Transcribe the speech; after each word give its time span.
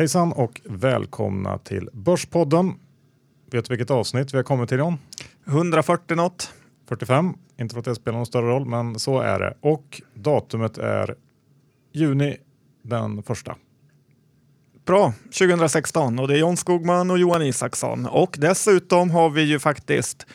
Hejsan 0.00 0.32
och 0.32 0.60
välkomna 0.64 1.58
till 1.58 1.88
Börspodden. 1.92 2.74
Vet 3.50 3.64
du 3.64 3.68
vilket 3.68 3.90
avsnitt 3.90 4.34
vi 4.34 4.38
har 4.38 4.42
kommit 4.42 4.68
till 4.68 4.78
John? 4.78 4.98
140 5.46 6.16
något. 6.16 6.52
45. 6.88 7.34
Inte 7.58 7.72
för 7.72 7.78
att 7.78 7.84
det 7.84 7.94
spelar 7.94 8.18
någon 8.18 8.26
större 8.26 8.46
roll, 8.46 8.64
men 8.64 8.98
så 8.98 9.20
är 9.20 9.40
det. 9.40 9.54
Och 9.60 10.02
datumet 10.14 10.78
är 10.78 11.14
juni 11.92 12.36
den 12.82 13.22
första. 13.22 13.56
Bra, 14.86 15.12
2016 15.38 16.18
och 16.18 16.28
det 16.28 16.34
är 16.34 16.38
John 16.38 16.56
Skogman 16.56 17.10
och 17.10 17.18
Johan 17.18 17.42
Isaksson. 17.42 18.06
Och 18.06 18.36
dessutom 18.38 19.10
har 19.10 19.30
vi 19.30 19.42
ju 19.42 19.58
faktiskt 19.58 20.26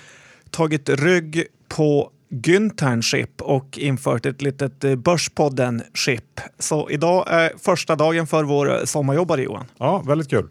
tagit 0.50 0.89
rygg 0.89 1.46
på 1.68 2.11
Gynternship 2.29 3.42
och 3.42 3.78
infört 3.78 4.25
ett 4.25 4.42
litet 4.42 4.83
eh, 4.83 4.96
Börspodden-ship. 4.96 6.42
Så 6.60 6.89
idag 6.89 7.25
är 7.28 7.52
första 7.57 7.96
dagen 7.96 8.28
för 8.28 8.43
vår 8.43 8.86
sommarjobbare 8.86 9.42
Johan. 9.42 9.66
Ja, 9.78 10.04
väldigt 10.07 10.30
kul. 10.30 10.47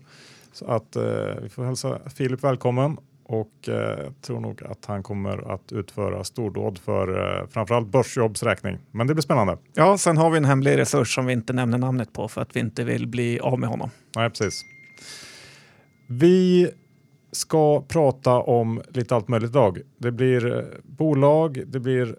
Så 0.53 0.67
att 0.67 0.97
eh, 0.97 1.03
vi 1.43 1.49
får 1.49 1.65
hälsa 1.65 1.99
Filip 2.17 2.45
välkommen 2.45 2.97
och 3.27 3.69
eh, 3.69 4.13
tror 4.23 4.41
nog 4.41 4.63
att 4.63 4.85
han 4.85 5.03
kommer 5.03 5.55
att 5.55 5.73
utföra 5.73 6.25
stordåd 6.25 6.79
för 6.79 7.41
eh, 7.41 7.47
framförallt 7.49 7.89
Börsjobbs 7.89 8.43
räkning. 8.43 8.79
Men 8.91 9.07
det 9.07 9.15
blir 9.15 9.23
spännande. 9.23 9.59
Ja, 9.75 9.99
sen 9.99 10.17
har 10.17 10.31
vi 10.31 10.37
en 10.37 10.45
hemlig 10.45 10.79
resurs 10.79 11.15
som 11.15 11.27
vi 11.27 11.33
inte 11.33 11.53
nämner 11.53 11.79
namnet 11.79 12.13
på 12.13 12.29
för 12.29 12.41
att 12.41 12.57
vi 12.57 12.61
inte 12.61 12.85
vill 12.85 13.07
bli 13.07 13.41
av 13.41 13.59
med 13.59 13.69
honom. 13.69 13.91
Nej, 14.17 14.31
precis. 14.31 14.65
Vi 16.07 16.71
ska 17.35 17.83
prata 17.83 18.33
om 18.33 18.83
lite 18.89 19.15
allt 19.15 19.29
möjligt 19.29 19.51
idag. 19.51 19.79
Det 19.99 20.13
blir 20.13 20.57
eh, 20.57 20.65
bolag, 20.83 21.63
det 21.67 21.81
blir 21.81 22.17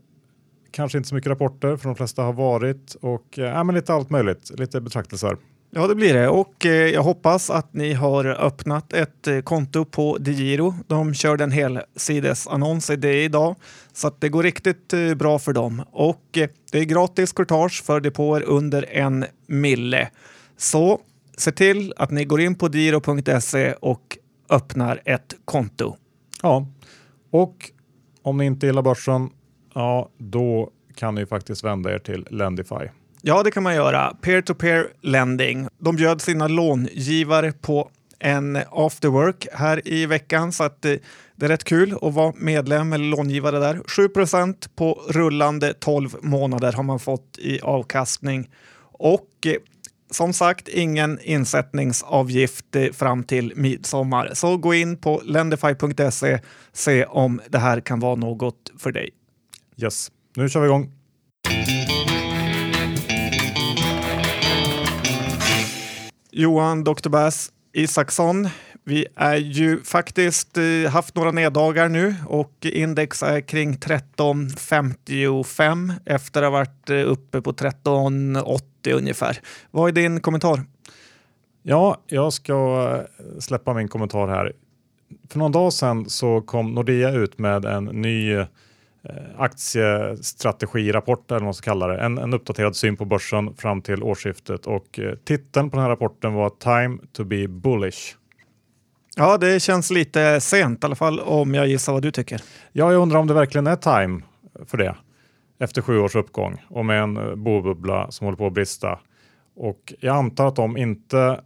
kanske 0.72 0.97
inte 0.97 1.09
så 1.09 1.16
mycket 1.16 1.30
rapporter 1.30 1.77
för 1.77 1.89
de 1.89 1.95
flesta 1.95 2.23
har 2.23 2.33
varit 2.33 2.95
och 3.02 3.39
äh, 3.39 3.63
men 3.63 3.75
lite 3.75 3.94
allt 3.94 4.09
möjligt, 4.09 4.52
lite 4.59 4.81
betraktelser. 4.81 5.38
Ja, 5.77 5.88
det 5.88 5.95
blir 5.95 6.13
det 6.13 6.30
och 6.30 6.66
eh, 6.66 6.72
jag 6.72 7.03
hoppas 7.03 7.49
att 7.49 7.73
ni 7.73 7.94
har 7.94 8.25
öppnat 8.25 8.94
ett 8.94 9.27
eh, 9.27 9.39
konto 9.39 9.85
på 9.85 10.17
DeGiro. 10.17 10.73
De 10.88 11.13
körde 11.13 11.44
en 11.44 11.52
helsidesannons 11.52 12.89
i 12.89 12.95
det 12.95 13.23
idag 13.23 13.55
så 13.94 14.07
att 14.07 14.22
det 14.22 14.29
går 14.29 14.44
riktigt 14.44 14.94
eh, 14.94 15.13
bra 15.13 15.39
för 15.39 15.53
dem 15.53 15.83
och 15.91 16.38
eh, 16.38 16.50
det 16.72 16.79
är 16.79 16.83
gratis 16.83 17.31
courtage 17.31 17.83
för 17.83 18.00
depåer 18.00 18.41
under 18.41 18.85
en 18.91 19.25
mille. 19.47 20.09
Så 20.57 21.00
se 21.38 21.52
till 21.52 21.94
att 21.97 22.11
ni 22.11 22.25
går 22.25 22.41
in 22.41 22.55
på 22.55 22.67
diro.se 22.67 23.73
och 23.73 24.17
öppnar 24.49 25.01
ett 25.05 25.35
konto. 25.45 25.95
Ja, 26.41 26.67
och 27.31 27.71
om 28.21 28.38
ni 28.38 28.45
inte 28.45 28.65
gillar 28.65 28.81
börsen, 28.81 29.29
ja, 29.73 30.09
då 30.17 30.69
kan 30.95 31.15
ni 31.15 31.25
faktiskt 31.25 31.63
vända 31.63 31.93
er 31.93 31.99
till 31.99 32.27
Lendify. 32.29 32.89
Ja, 33.21 33.43
det 33.43 33.51
kan 33.51 33.63
man 33.63 33.75
göra. 33.75 34.17
Peer-to-peer 34.21 34.88
lending. 35.01 35.67
De 35.77 35.95
bjöd 35.95 36.21
sina 36.21 36.47
långivare 36.47 37.51
på 37.51 37.89
en 38.19 38.59
after 38.71 39.09
work 39.09 39.47
här 39.53 39.88
i 39.88 40.05
veckan 40.05 40.51
så 40.51 40.63
att 40.63 40.85
eh, 40.85 40.95
det 41.35 41.45
är 41.45 41.49
rätt 41.49 41.63
kul 41.63 41.97
att 42.01 42.13
vara 42.13 42.33
medlem 42.38 42.93
eller 42.93 43.05
långivare 43.05 43.59
där. 43.59 43.75
7% 43.75 44.69
på 44.75 45.01
rullande 45.09 45.73
12 45.73 46.16
månader 46.21 46.73
har 46.73 46.83
man 46.83 46.99
fått 46.99 47.38
i 47.38 47.61
avkastning 47.61 48.49
och 48.81 49.29
eh, 49.45 49.53
som 50.16 50.33
sagt 50.33 50.67
ingen 50.67 51.19
insättningsavgift 51.21 52.66
fram 52.94 53.23
till 53.23 53.53
midsommar. 53.55 54.31
Så 54.33 54.57
gå 54.57 54.73
in 54.73 54.97
på 54.97 55.22
lendify.se 55.25 56.39
se 56.73 57.05
om 57.05 57.41
det 57.49 57.57
här 57.57 57.80
kan 57.80 57.99
vara 57.99 58.16
något 58.16 58.72
för 58.77 58.91
dig. 58.91 59.09
Yes, 59.77 60.11
nu 60.35 60.49
kör 60.49 60.59
vi 60.61 60.66
igång. 60.66 60.91
Johan 66.31 66.84
Dr. 66.84 67.09
Bass 67.09 67.51
Isaksson. 67.73 68.50
Vi 68.88 69.06
är 69.16 69.35
ju 69.35 69.84
faktiskt 69.84 70.57
eh, 70.57 70.91
haft 70.91 71.16
några 71.16 71.31
neddagar 71.31 71.90
nu 71.90 72.16
och 72.28 72.51
index 72.62 73.23
är 73.23 73.41
kring 73.41 73.69
1355 73.69 75.94
efter 76.06 76.41
att 76.41 76.46
ha 76.46 76.51
varit 76.51 76.90
eh, 76.90 77.12
uppe 77.12 77.41
på 77.41 77.50
1380 77.50 78.94
ungefär. 78.94 79.38
Vad 79.72 79.90
är 79.90 79.91
din 79.91 80.19
kommentar? 80.19 80.62
Ja, 81.63 81.97
jag 82.07 82.34
ska 82.34 82.88
eh, 82.94 83.01
släppa 83.40 83.74
min 83.74 83.88
kommentar 83.88 84.28
här. 84.28 84.53
För 85.29 85.40
någon 85.40 85.51
dag 85.51 85.74
sedan 85.74 86.09
så 86.09 86.41
kom 86.41 86.74
Nordea 86.74 87.12
ut 87.12 87.38
med 87.38 87.66
en 87.66 87.85
ny 87.85 88.45
aktiestrategirapport 89.38 91.31
eller 91.31 91.40
vad 91.40 91.45
man 91.45 91.53
ska 91.53 91.72
kalla 91.72 91.88
det. 91.88 92.01
En, 92.01 92.18
en 92.18 92.34
uppdaterad 92.34 92.75
syn 92.75 92.97
på 92.97 93.06
börsen 93.06 93.56
fram 93.56 93.81
till 93.81 94.03
årsskiftet 94.03 94.68
och 94.68 95.00
titeln 95.25 95.69
på 95.69 95.78
den 95.78 95.84
här 95.84 95.90
rapporten 95.90 96.34
var 96.34 96.50
Time 96.50 96.97
to 97.13 97.24
be 97.24 97.47
bullish. 97.47 98.16
Ja, 99.17 99.37
det 99.37 99.59
känns 99.59 99.91
lite 99.91 100.41
sent 100.41 100.83
i 100.83 100.85
alla 100.85 100.95
fall 100.95 101.19
om 101.19 101.53
jag 101.53 101.67
gissar 101.67 101.93
vad 101.93 102.01
du 102.01 102.11
tycker. 102.11 102.41
Ja, 102.71 102.91
jag 102.91 103.01
undrar 103.01 103.19
om 103.19 103.27
det 103.27 103.33
verkligen 103.33 103.67
är 103.67 103.75
time 103.75 104.21
för 104.65 104.77
det 104.77 104.95
efter 105.59 105.81
sju 105.81 105.99
års 105.99 106.15
uppgång 106.15 106.65
och 106.69 106.85
med 106.85 107.03
en 107.03 107.17
eh, 107.17 107.35
bobubbla 107.35 108.11
som 108.11 108.25
håller 108.25 108.37
på 108.37 108.47
att 108.47 108.53
brista. 108.53 108.99
Och 109.55 109.93
jag 109.99 110.15
antar 110.15 110.47
att 110.47 110.55
de 110.55 110.77
inte 110.77 111.41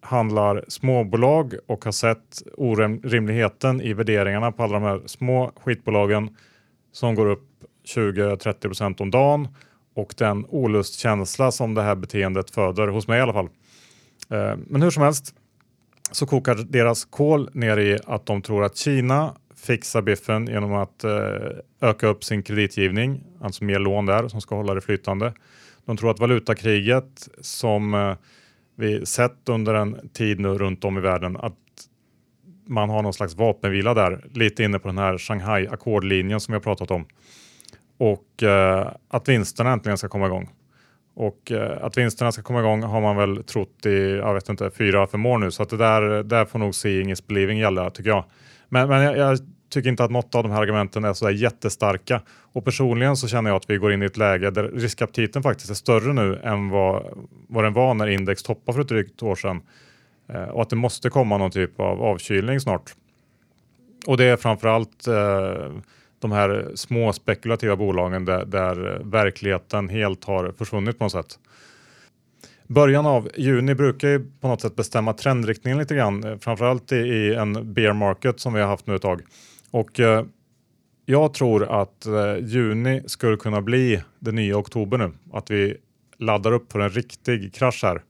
handlar 0.00 0.64
småbolag 0.68 1.54
och 1.66 1.84
har 1.84 1.92
sett 1.92 2.42
orimligheten 2.56 3.80
i 3.80 3.92
värderingarna 3.92 4.52
på 4.52 4.62
alla 4.62 4.72
de 4.72 4.82
här 4.82 5.02
små 5.06 5.52
skitbolagen 5.56 6.36
som 6.92 7.14
går 7.14 7.26
upp 7.26 7.48
20-30 7.94 8.60
procent 8.60 9.00
om 9.00 9.10
dagen 9.10 9.48
och 9.94 10.14
den 10.18 10.46
olustkänsla 10.48 11.50
som 11.50 11.74
det 11.74 11.82
här 11.82 11.94
beteendet 11.94 12.50
föder, 12.50 12.88
hos 12.88 13.08
mig 13.08 13.18
i 13.18 13.22
alla 13.22 13.32
fall. 13.32 13.48
Eh, 14.30 14.56
men 14.66 14.82
hur 14.82 14.90
som 14.90 15.02
helst 15.02 15.34
så 16.12 16.26
kokar 16.26 16.54
deras 16.54 17.04
kol 17.04 17.50
ner 17.52 17.76
i 17.76 17.98
att 18.06 18.26
de 18.26 18.42
tror 18.42 18.64
att 18.64 18.76
Kina 18.76 19.34
fixar 19.56 20.02
biffen 20.02 20.46
genom 20.46 20.74
att 20.74 21.04
eh, 21.04 21.10
öka 21.80 22.06
upp 22.06 22.24
sin 22.24 22.42
kreditgivning, 22.42 23.24
alltså 23.40 23.64
mer 23.64 23.78
lån 23.78 24.06
där 24.06 24.28
som 24.28 24.40
ska 24.40 24.54
hålla 24.54 24.74
det 24.74 24.80
flytande. 24.80 25.32
De 25.84 25.96
tror 25.96 26.10
att 26.10 26.20
valutakriget 26.20 27.28
som 27.40 27.94
eh, 27.94 28.14
vi 28.76 29.06
sett 29.06 29.48
under 29.48 29.74
en 29.74 30.08
tid 30.08 30.40
nu 30.40 30.48
runt 30.48 30.84
om 30.84 30.98
i 30.98 31.00
världen, 31.00 31.36
att 31.36 31.54
man 32.66 32.90
har 32.90 33.02
någon 33.02 33.12
slags 33.12 33.34
vapenvila 33.34 33.94
där, 33.94 34.24
lite 34.34 34.64
inne 34.64 34.78
på 34.78 34.88
den 34.88 34.98
här 34.98 35.18
Shanghai 35.18 35.66
ackordlinjen 35.66 36.40
som 36.40 36.52
vi 36.52 36.56
har 36.56 36.62
pratat 36.62 36.90
om. 36.90 37.06
Och 37.98 38.42
eh, 38.42 38.92
att 39.08 39.28
vinsterna 39.28 39.72
äntligen 39.72 39.98
ska 39.98 40.08
komma 40.08 40.26
igång. 40.26 40.48
Och 41.20 41.52
eh, 41.52 41.84
att 41.84 41.98
vinsterna 41.98 42.32
ska 42.32 42.42
komma 42.42 42.60
igång 42.60 42.82
har 42.82 43.00
man 43.00 43.16
väl 43.16 43.44
trott 43.44 43.86
i, 43.86 44.16
jag 44.16 44.34
vet 44.34 44.48
inte, 44.48 44.70
fyra, 44.70 45.06
fem 45.06 45.26
år 45.26 45.38
nu. 45.38 45.50
Så 45.50 45.62
att 45.62 45.68
det 45.68 45.76
där, 45.76 46.22
där 46.22 46.44
får 46.44 46.58
nog 46.58 46.74
seeing 46.74 47.10
is 47.10 47.26
believing 47.26 47.58
gälla 47.58 47.90
tycker 47.90 48.10
jag. 48.10 48.24
Men, 48.68 48.88
men 48.88 49.02
jag, 49.02 49.16
jag 49.16 49.38
tycker 49.70 49.88
inte 49.88 50.04
att 50.04 50.10
något 50.10 50.34
av 50.34 50.42
de 50.42 50.52
här 50.52 50.60
argumenten 50.60 51.04
är 51.04 51.12
så 51.12 51.24
där 51.24 51.32
jättestarka. 51.32 52.20
Och 52.52 52.64
personligen 52.64 53.16
så 53.16 53.28
känner 53.28 53.50
jag 53.50 53.56
att 53.56 53.70
vi 53.70 53.76
går 53.76 53.92
in 53.92 54.02
i 54.02 54.06
ett 54.06 54.16
läge 54.16 54.50
där 54.50 54.62
riskaptiten 54.62 55.42
faktiskt 55.42 55.70
är 55.70 55.74
större 55.74 56.12
nu 56.12 56.40
än 56.42 56.68
vad, 56.68 57.06
vad 57.48 57.64
den 57.64 57.72
var 57.72 57.94
när 57.94 58.06
index 58.06 58.42
toppade 58.42 58.74
för 58.74 58.82
ett 58.82 58.88
drygt 58.88 59.22
år 59.22 59.34
sedan. 59.34 59.62
Eh, 60.32 60.42
och 60.42 60.62
att 60.62 60.70
det 60.70 60.76
måste 60.76 61.10
komma 61.10 61.38
någon 61.38 61.50
typ 61.50 61.80
av 61.80 62.02
avkylning 62.02 62.60
snart. 62.60 62.94
Och 64.06 64.16
det 64.16 64.24
är 64.24 64.36
framförallt 64.36 65.06
eh, 65.06 65.72
de 66.20 66.32
här 66.32 66.72
små 66.74 67.12
spekulativa 67.12 67.76
bolagen 67.76 68.24
där, 68.24 68.44
där 68.44 69.02
verkligheten 69.04 69.88
helt 69.88 70.24
har 70.24 70.52
försvunnit 70.58 70.98
på 70.98 71.04
något 71.04 71.12
sätt. 71.12 71.38
Början 72.66 73.06
av 73.06 73.28
juni 73.36 73.74
brukar 73.74 74.08
ju 74.08 74.30
på 74.40 74.48
något 74.48 74.60
sätt 74.60 74.76
bestämma 74.76 75.12
trendriktningen 75.12 75.78
lite 75.78 75.94
grann, 75.94 76.24
eh, 76.24 76.38
framförallt 76.38 76.92
i, 76.92 76.96
i 76.96 77.34
en 77.34 77.74
bear 77.74 77.92
market 77.92 78.40
som 78.40 78.52
vi 78.52 78.60
har 78.60 78.68
haft 78.68 78.86
nu 78.86 78.94
ett 78.94 79.02
tag. 79.02 79.22
Och 79.70 80.00
eh, 80.00 80.24
jag 81.06 81.34
tror 81.34 81.80
att 81.82 82.06
eh, 82.06 82.36
juni 82.40 83.02
skulle 83.06 83.36
kunna 83.36 83.60
bli 83.60 84.02
det 84.18 84.32
nya 84.32 84.56
oktober 84.56 84.98
nu, 84.98 85.12
att 85.32 85.50
vi 85.50 85.76
laddar 86.18 86.52
upp 86.52 86.72
för 86.72 86.80
en 86.80 86.90
riktig 86.90 87.54
krasch 87.54 87.80
här. 87.82 88.02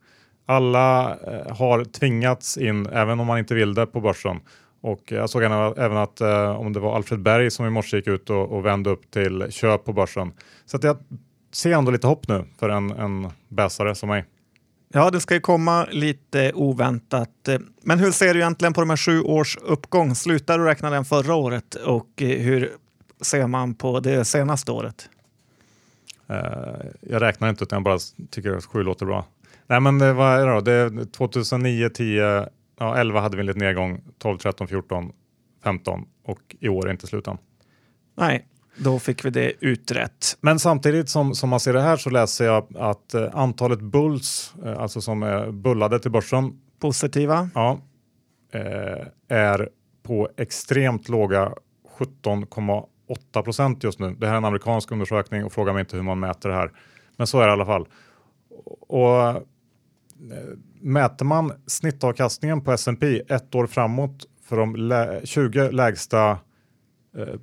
Alla 0.47 1.11
eh, 1.11 1.57
har 1.57 1.85
tvingats 1.85 2.59
in, 2.59 2.87
även 2.87 3.21
om 3.21 3.27
man 3.27 3.39
inte 3.39 3.55
vill 3.55 3.75
det, 3.75 3.87
på 3.87 4.01
börsen. 4.01 4.41
Och 4.81 5.13
jag 5.13 5.31
såg 5.31 5.43
även 5.43 5.97
att 5.97 6.21
eh, 6.21 6.61
om 6.61 6.73
det 6.73 6.81
var 6.81 6.97
Alfred 6.97 7.21
Berg 7.21 7.51
som 7.51 7.67
i 7.67 7.71
morse 7.71 7.97
gick 7.97 8.07
ut 8.07 8.31
och, 8.31 8.53
och 8.53 8.67
vände 8.67 8.91
upp 8.91 9.11
till 9.11 9.47
köp 9.51 9.85
på 9.85 9.93
börsen. 9.93 10.33
Så 10.67 10.77
att 10.77 10.85
jag 10.85 10.97
ser 11.53 11.73
ändå 11.73 11.91
lite 11.91 12.07
hopp 12.07 12.29
nu 12.29 12.45
för 12.59 12.69
en, 12.69 12.91
en 12.91 13.29
bäsare 13.49 13.95
som 13.95 14.09
mig. 14.09 14.25
Ja, 14.93 15.11
det 15.11 15.21
ska 15.21 15.35
ju 15.35 15.41
komma 15.41 15.87
lite 15.91 16.53
oväntat. 16.53 17.49
Men 17.83 17.99
hur 17.99 18.11
ser 18.11 18.35
du 18.35 18.41
egentligen 18.41 18.73
på 18.73 18.81
de 18.81 18.91
här 18.91 18.97
sju 18.97 19.21
års 19.23 19.57
uppgång? 19.57 20.15
Slutar 20.15 20.59
du 20.59 20.65
räkna 20.65 20.91
den 20.91 21.05
förra 21.05 21.35
året 21.35 21.75
och 21.75 22.23
eh, 22.23 22.39
hur 22.39 22.73
ser 23.21 23.47
man 23.47 23.75
på 23.75 24.01
det 24.01 24.25
senaste 24.25 24.73
året? 24.73 25.09
Eh, 26.29 26.37
jag 27.01 27.23
räknar 27.23 27.49
inte 27.49 27.65
utan 27.65 27.77
jag 27.77 27.85
bara 27.85 27.99
tycker 28.31 28.53
att 28.53 28.65
sju 28.65 28.83
låter 28.83 29.07
bra. 29.07 29.27
Nej 29.67 29.81
men 29.81 29.99
det 29.99 30.13
var 30.13 30.55
då, 30.55 30.61
det 30.61 30.73
är 30.73 31.05
2009, 31.05 31.89
10, 31.89 32.49
ja, 32.81 32.97
11 32.97 33.21
hade 33.21 33.37
vi 33.37 33.41
en 33.41 33.47
liten 33.47 33.63
nedgång, 33.63 34.01
12, 34.19 34.39
13, 34.39 34.69
14, 34.69 35.13
15 35.65 36.05
och 36.25 36.57
i 36.61 36.69
år 36.69 36.87
är 36.87 36.91
inte 36.91 37.07
slutan. 37.07 37.39
Nej, 38.17 38.47
då 38.77 38.99
fick 38.99 39.25
vi 39.25 39.31
det 39.31 39.53
utrett. 39.61 40.39
Men 40.41 40.59
samtidigt 40.59 41.09
som, 41.09 41.35
som 41.35 41.51
man 41.51 41.61
ser 41.61 41.73
det 41.73 41.81
här 41.81 41.97
så 41.97 42.11
läser 42.11 42.45
jag 42.45 42.77
att 42.77 43.15
eh, 43.15 43.29
antalet 43.33 43.81
bulls, 43.81 44.55
eh, 44.65 44.79
alltså 44.79 45.01
som 45.01 45.23
är 45.23 45.51
bullade 45.51 45.99
till 45.99 46.11
börsen 46.11 46.61
Positiva. 46.79 47.51
Ja, 47.55 47.81
eh, 48.53 49.07
är 49.29 49.69
på 50.03 50.29
extremt 50.37 51.09
låga 51.09 51.53
17,8 51.99 53.43
procent 53.43 53.85
just 53.85 53.99
nu. 53.99 54.17
Det 54.19 54.27
här 54.27 54.35
är 54.35 54.39
en 54.39 54.45
amerikansk 54.45 54.93
undersökning 54.93 55.45
och 55.45 55.53
fråga 55.53 55.73
mig 55.73 55.81
inte 55.81 55.97
hur 55.97 56.03
man 56.03 56.21
mäter 56.21 56.49
det 56.49 56.55
här. 56.55 56.73
Men 57.17 57.27
så 57.27 57.41
är 57.41 57.47
det 57.47 57.51
i 57.51 57.53
alla 57.53 57.67
fall. 57.67 57.89
Och 58.81 59.21
eh, 59.21 59.37
mäter 60.81 61.25
man 61.25 61.53
snittavkastningen 61.67 62.61
på 62.61 62.73
S&P 62.73 63.23
ett 63.29 63.55
år 63.55 63.67
framåt 63.67 64.27
för 64.49 64.57
de 64.57 64.77
lä 64.77 65.21
20 65.25 65.71
lägsta 65.71 66.31
eh, 67.17 67.35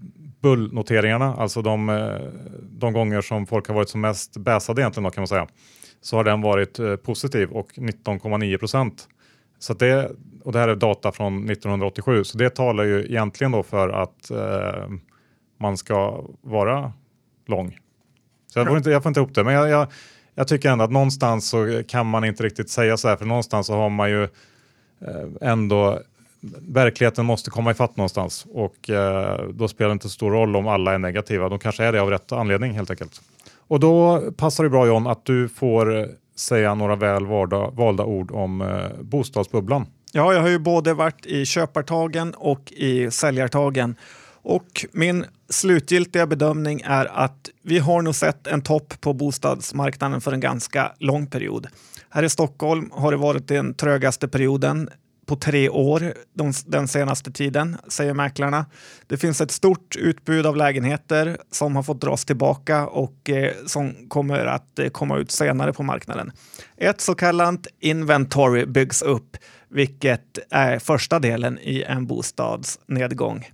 bullnoteringarna, 0.41 1.35
alltså 1.35 1.61
de, 1.61 1.89
eh, 1.89 2.15
de 2.61 2.93
gånger 2.93 3.21
som 3.21 3.45
folk 3.45 3.67
har 3.67 3.75
varit 3.75 3.89
som 3.89 4.01
mest 4.01 4.37
bäsade 4.37 4.81
egentligen 4.81 5.03
då, 5.03 5.09
kan 5.09 5.21
man 5.21 5.27
säga, 5.27 5.47
så 6.01 6.15
har 6.15 6.23
den 6.23 6.41
varit 6.41 6.79
eh, 6.79 6.95
positiv 6.95 7.49
och 7.49 7.71
19,9 7.73 8.57
procent. 8.57 9.07
Så 9.59 9.73
det, 9.73 10.11
och 10.43 10.51
det 10.51 10.59
här 10.59 10.67
är 10.67 10.75
data 10.75 11.11
från 11.11 11.49
1987, 11.49 12.23
så 12.23 12.37
det 12.37 12.49
talar 12.49 12.83
ju 12.83 13.05
egentligen 13.05 13.51
då 13.51 13.63
för 13.63 13.89
att 13.89 14.31
eh, 14.31 14.89
man 15.59 15.77
ska 15.77 16.25
vara 16.41 16.93
lång. 17.47 17.77
Så 18.47 18.59
jag 18.59 18.67
får 18.67 18.77
inte, 18.77 18.89
jag 18.89 19.03
får 19.03 19.09
inte 19.09 19.19
ihop 19.19 19.35
det, 19.35 19.43
men 19.43 19.53
jag, 19.53 19.69
jag, 19.69 19.87
jag 20.37 20.47
tycker 20.47 20.69
ändå 20.69 20.83
att 20.83 20.91
någonstans 20.91 21.49
så 21.49 21.83
kan 21.87 22.05
man 22.05 22.23
inte 22.23 22.43
riktigt 22.43 22.69
säga 22.69 22.97
så 22.97 23.07
här, 23.07 23.15
för 23.15 23.25
någonstans 23.25 23.67
så 23.67 23.73
har 23.73 23.89
man 23.89 24.09
ju 24.09 24.23
eh, 24.23 25.27
ändå 25.41 25.99
verkligheten 26.61 27.25
måste 27.25 27.49
komma 27.49 27.71
ifatt 27.71 27.97
någonstans 27.97 28.45
och 28.53 28.89
eh, 28.89 29.49
då 29.53 29.67
spelar 29.67 29.89
det 29.89 29.93
inte 29.93 30.09
så 30.09 30.13
stor 30.13 30.31
roll 30.31 30.55
om 30.55 30.67
alla 30.67 30.93
är 30.93 30.97
negativa. 30.97 31.49
De 31.49 31.59
kanske 31.59 31.83
är 31.83 31.91
det 31.91 32.01
av 32.01 32.09
rätt 32.09 32.31
anledning 32.31 32.71
helt 32.73 32.89
enkelt. 32.89 33.21
Och 33.67 33.79
då 33.79 34.21
passar 34.37 34.63
det 34.63 34.69
bra 34.69 34.87
John 34.87 35.07
att 35.07 35.25
du 35.25 35.49
får 35.49 36.09
säga 36.35 36.75
några 36.75 36.95
väl 36.95 37.25
valda, 37.25 37.69
valda 37.69 38.03
ord 38.03 38.31
om 38.31 38.61
eh, 38.61 39.01
bostadsbubblan. 39.01 39.85
Ja, 40.11 40.33
jag 40.33 40.41
har 40.41 40.49
ju 40.49 40.59
både 40.59 40.93
varit 40.93 41.25
i 41.25 41.45
köpartagen 41.45 42.33
och 42.37 42.71
i 42.71 43.11
säljartagen 43.11 43.95
och 44.47 44.85
min 44.91 45.25
slutgiltiga 45.49 46.27
bedömning 46.27 46.81
är 46.85 47.05
att 47.05 47.49
vi 47.63 47.79
har 47.79 48.01
nog 48.01 48.15
sett 48.15 48.47
en 48.47 48.61
topp 48.61 49.01
på 49.01 49.13
bostadsmarknaden 49.13 50.21
för 50.21 50.31
en 50.31 50.39
ganska 50.39 50.91
lång 50.99 51.27
period. 51.27 51.67
Här 52.09 52.23
i 52.23 52.29
Stockholm 52.29 52.89
har 52.93 53.11
det 53.11 53.17
varit 53.17 53.47
den 53.47 53.73
trögaste 53.73 54.27
perioden 54.27 54.89
på 55.25 55.35
tre 55.35 55.69
år 55.69 56.13
de, 56.33 56.53
den 56.65 56.87
senaste 56.87 57.31
tiden, 57.31 57.77
säger 57.87 58.13
mäklarna. 58.13 58.65
Det 59.07 59.17
finns 59.17 59.41
ett 59.41 59.51
stort 59.51 59.95
utbud 59.95 60.45
av 60.45 60.57
lägenheter 60.57 61.37
som 61.51 61.75
har 61.75 61.83
fått 61.83 62.01
dras 62.01 62.25
tillbaka 62.25 62.87
och 62.87 63.29
eh, 63.29 63.53
som 63.65 63.93
kommer 64.07 64.45
att 64.45 64.79
eh, 64.79 64.89
komma 64.89 65.17
ut 65.17 65.31
senare 65.31 65.73
på 65.73 65.83
marknaden. 65.83 66.31
Ett 66.77 67.01
så 67.01 67.15
kallat 67.15 67.67
inventory 67.79 68.65
byggs 68.65 69.01
upp, 69.01 69.37
vilket 69.69 70.39
är 70.49 70.79
första 70.79 71.19
delen 71.19 71.59
i 71.59 71.83
en 71.83 72.05
bostadsnedgång. 72.05 73.45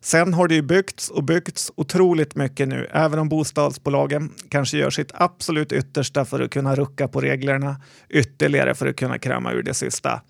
Sen 0.00 0.34
har 0.34 0.48
det 0.48 0.54
ju 0.54 0.62
byggts 0.62 1.10
och 1.10 1.24
byggts 1.24 1.72
otroligt 1.74 2.34
mycket 2.34 2.68
nu, 2.68 2.88
även 2.92 3.18
om 3.18 3.28
bostadsbolagen 3.28 4.30
kanske 4.48 4.78
gör 4.78 4.90
sitt 4.90 5.10
absolut 5.14 5.72
yttersta 5.72 6.24
för 6.24 6.40
att 6.40 6.50
kunna 6.50 6.74
rucka 6.74 7.08
på 7.08 7.20
reglerna 7.20 7.76
ytterligare 8.08 8.74
för 8.74 8.86
att 8.86 8.96
kunna 8.96 9.18
kräma 9.18 9.52
ur 9.52 9.62
det 9.62 9.74
sista. 9.74 10.22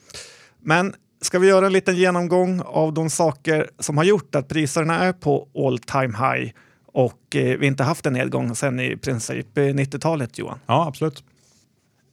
Men 0.62 0.94
ska 1.20 1.38
vi 1.38 1.48
göra 1.48 1.66
en 1.66 1.72
liten 1.72 1.96
genomgång 1.96 2.62
av 2.64 2.94
de 2.94 3.10
saker 3.10 3.70
som 3.78 3.96
har 3.96 4.04
gjort 4.04 4.34
att 4.34 4.48
priserna 4.48 4.98
är 4.98 5.12
på 5.12 5.48
all 5.54 5.78
time 5.78 6.14
high 6.18 6.52
och 6.92 7.36
eh, 7.36 7.58
vi 7.58 7.66
inte 7.66 7.82
haft 7.82 8.06
en 8.06 8.12
nedgång 8.12 8.54
sedan 8.54 8.80
i 8.80 8.96
princip 8.96 9.46
90-talet 9.54 10.38
Johan? 10.38 10.58
Ja, 10.66 10.86
absolut. 10.88 11.24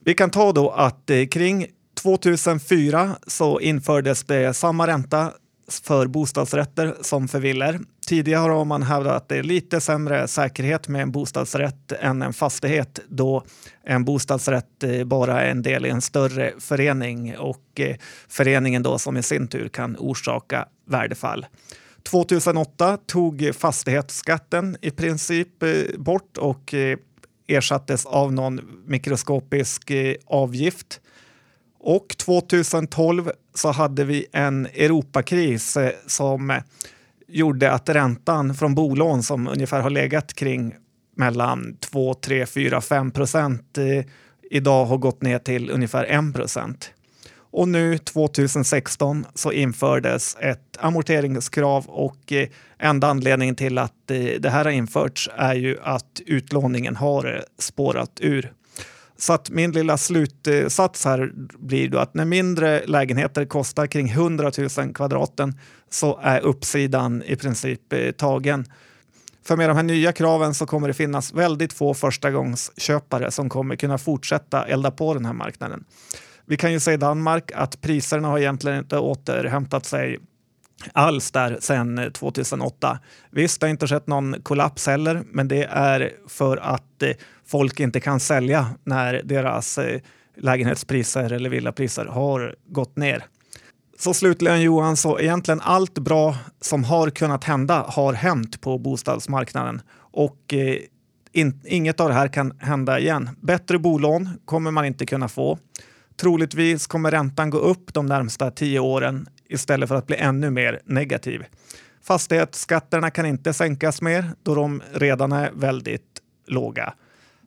Vi 0.04 0.14
kan 0.14 0.30
ta 0.30 0.52
då 0.52 0.70
att 0.70 1.10
eh, 1.10 1.26
kring 1.26 1.66
2004 2.02 3.16
så 3.26 3.60
infördes 3.60 4.24
det 4.24 4.54
samma 4.54 4.86
ränta 4.86 5.32
för 5.68 6.06
bostadsrätter 6.06 6.94
som 7.00 7.28
för 7.28 7.40
villor. 7.40 7.80
Tidigare 8.06 8.52
har 8.52 8.64
man 8.64 8.82
hävdat 8.82 9.16
att 9.16 9.28
det 9.28 9.36
är 9.36 9.42
lite 9.42 9.80
sämre 9.80 10.28
säkerhet 10.28 10.88
med 10.88 11.02
en 11.02 11.12
bostadsrätt 11.12 11.92
än 11.92 12.22
en 12.22 12.32
fastighet 12.32 13.00
då 13.08 13.44
en 13.84 14.04
bostadsrätt 14.04 14.82
eh, 14.82 15.04
bara 15.04 15.42
är 15.42 15.50
en 15.50 15.62
del 15.62 15.86
i 15.86 15.90
en 15.90 16.00
större 16.00 16.52
förening 16.58 17.38
och 17.38 17.80
eh, 17.80 17.96
föreningen 18.28 18.82
då 18.82 18.98
som 18.98 19.16
i 19.16 19.22
sin 19.22 19.48
tur 19.48 19.68
kan 19.68 19.96
orsaka 19.98 20.68
värdefall. 20.86 21.46
2008 22.02 22.98
tog 23.06 23.50
fastighetsskatten 23.54 24.76
i 24.80 24.90
princip 24.90 25.62
eh, 25.62 25.98
bort 25.98 26.38
och 26.38 26.74
ersattes 27.46 28.06
av 28.06 28.32
någon 28.32 28.60
mikroskopisk 28.86 29.90
avgift. 30.26 31.00
Och 31.78 32.08
2012 32.18 33.30
så 33.54 33.70
hade 33.70 34.04
vi 34.04 34.26
en 34.32 34.66
Europakris 34.66 35.76
eh, 35.76 35.92
som 36.06 36.60
gjorde 37.28 37.72
att 37.72 37.88
räntan 37.88 38.54
från 38.54 38.74
bolån 38.74 39.22
som 39.22 39.48
ungefär 39.48 39.80
har 39.80 39.90
legat 39.90 40.34
kring 40.34 40.74
mellan 41.16 41.76
2, 41.80 42.14
3, 42.14 42.46
4, 42.46 42.80
5 42.80 43.10
procent 43.10 43.78
eh, 43.78 44.04
idag 44.50 44.84
har 44.84 44.96
gått 44.96 45.22
ner 45.22 45.38
till 45.38 45.70
ungefär 45.70 46.04
1 46.04 46.34
procent. 46.34 46.90
Och 47.36 47.68
nu 47.68 47.98
2016 47.98 49.26
så 49.34 49.52
infördes 49.52 50.36
ett 50.40 50.76
amorteringskrav 50.78 51.86
och 51.86 52.32
eh, 52.32 52.48
enda 52.78 53.08
anledningen 53.08 53.56
till 53.56 53.78
att 53.78 54.06
det 54.38 54.50
här 54.50 54.64
har 54.64 54.72
införts 54.72 55.30
är 55.36 55.54
ju 55.54 55.78
att 55.82 56.20
utlåningen 56.26 56.96
har 56.96 57.44
spårat 57.58 58.18
ur. 58.20 58.52
Så 59.18 59.32
att 59.32 59.50
min 59.50 59.72
lilla 59.72 59.98
slutsats 59.98 61.04
här 61.04 61.32
blir 61.58 61.88
då 61.88 61.98
att 61.98 62.14
när 62.14 62.24
mindre 62.24 62.86
lägenheter 62.86 63.44
kostar 63.44 63.86
kring 63.86 64.08
100 64.08 64.52
000 64.78 64.94
kvadraten 64.94 65.58
så 65.90 66.18
är 66.22 66.40
uppsidan 66.40 67.22
i 67.22 67.36
princip 67.36 67.92
eh, 67.92 68.10
tagen. 68.10 68.64
För 69.46 69.56
med 69.56 69.70
de 69.70 69.76
här 69.76 69.82
nya 69.82 70.12
kraven 70.12 70.54
så 70.54 70.66
kommer 70.66 70.88
det 70.88 70.94
finnas 70.94 71.32
väldigt 71.32 71.72
få 71.72 71.94
förstagångsköpare 71.94 73.30
som 73.30 73.48
kommer 73.48 73.76
kunna 73.76 73.98
fortsätta 73.98 74.66
elda 74.66 74.90
på 74.90 75.14
den 75.14 75.24
här 75.24 75.32
marknaden. 75.32 75.84
Vi 76.46 76.56
kan 76.56 76.72
ju 76.72 76.80
se 76.80 76.92
i 76.92 76.96
Danmark 76.96 77.52
att 77.54 77.80
priserna 77.80 78.28
har 78.28 78.38
egentligen 78.38 78.78
inte 78.78 78.98
återhämtat 78.98 79.86
sig 79.86 80.18
alls 80.92 81.30
där 81.30 81.58
sedan 81.60 82.10
2008. 82.12 82.98
Visst, 83.30 83.60
det 83.60 83.66
har 83.66 83.70
inte 83.70 83.86
skett 83.86 84.06
någon 84.06 84.42
kollaps 84.42 84.86
heller, 84.86 85.22
men 85.26 85.48
det 85.48 85.64
är 85.64 86.12
för 86.28 86.56
att 86.56 87.02
eh, 87.02 87.10
folk 87.46 87.80
inte 87.80 88.00
kan 88.00 88.20
sälja 88.20 88.66
när 88.84 89.22
deras 89.24 89.78
eh, 89.78 90.00
lägenhetspriser 90.36 91.32
eller 91.32 91.50
villapriser 91.50 92.04
har 92.04 92.54
gått 92.68 92.96
ner. 92.96 93.24
Så 93.98 94.14
slutligen 94.14 94.62
Johan, 94.62 94.96
så 94.96 95.20
egentligen 95.20 95.60
allt 95.60 95.98
bra 95.98 96.36
som 96.60 96.84
har 96.84 97.10
kunnat 97.10 97.44
hända 97.44 97.84
har 97.88 98.12
hänt 98.12 98.60
på 98.60 98.78
bostadsmarknaden 98.78 99.80
och 99.96 100.54
eh, 100.54 100.76
in, 101.32 101.60
inget 101.64 102.00
av 102.00 102.08
det 102.08 102.14
här 102.14 102.28
kan 102.28 102.52
hända 102.58 102.98
igen. 102.98 103.30
Bättre 103.40 103.78
bolån 103.78 104.28
kommer 104.44 104.70
man 104.70 104.84
inte 104.84 105.06
kunna 105.06 105.28
få. 105.28 105.58
Troligtvis 106.20 106.86
kommer 106.86 107.10
räntan 107.10 107.50
gå 107.50 107.58
upp 107.58 107.94
de 107.94 108.06
närmsta 108.06 108.50
tio 108.50 108.80
åren 108.80 109.26
istället 109.48 109.88
för 109.88 109.96
att 109.96 110.06
bli 110.06 110.16
ännu 110.16 110.50
mer 110.50 110.80
negativ. 110.84 111.44
Fastighetsskatterna 112.02 113.10
kan 113.10 113.26
inte 113.26 113.52
sänkas 113.52 114.02
mer 114.02 114.30
då 114.42 114.54
de 114.54 114.82
redan 114.92 115.32
är 115.32 115.50
väldigt 115.54 116.20
låga. 116.46 116.94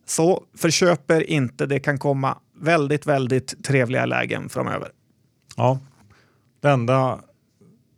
Så 0.05 0.43
förköper 0.57 1.29
inte, 1.29 1.65
det 1.65 1.79
kan 1.79 1.99
komma 1.99 2.37
väldigt, 2.59 3.05
väldigt 3.05 3.63
trevliga 3.65 4.05
lägen 4.05 4.49
framöver. 4.49 4.91
Ja, 5.55 5.79
det 6.61 6.69
enda 6.69 7.19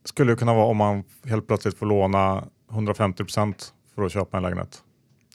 skulle 0.05 0.35
kunna 0.35 0.53
vara 0.53 0.65
om 0.65 0.77
man 0.77 1.03
helt 1.25 1.47
plötsligt 1.47 1.77
får 1.77 1.85
låna 1.85 2.43
150 2.71 3.23
procent 3.23 3.73
för 3.95 4.05
att 4.05 4.11
köpa 4.11 4.37
en 4.37 4.43
lägenhet. 4.43 4.83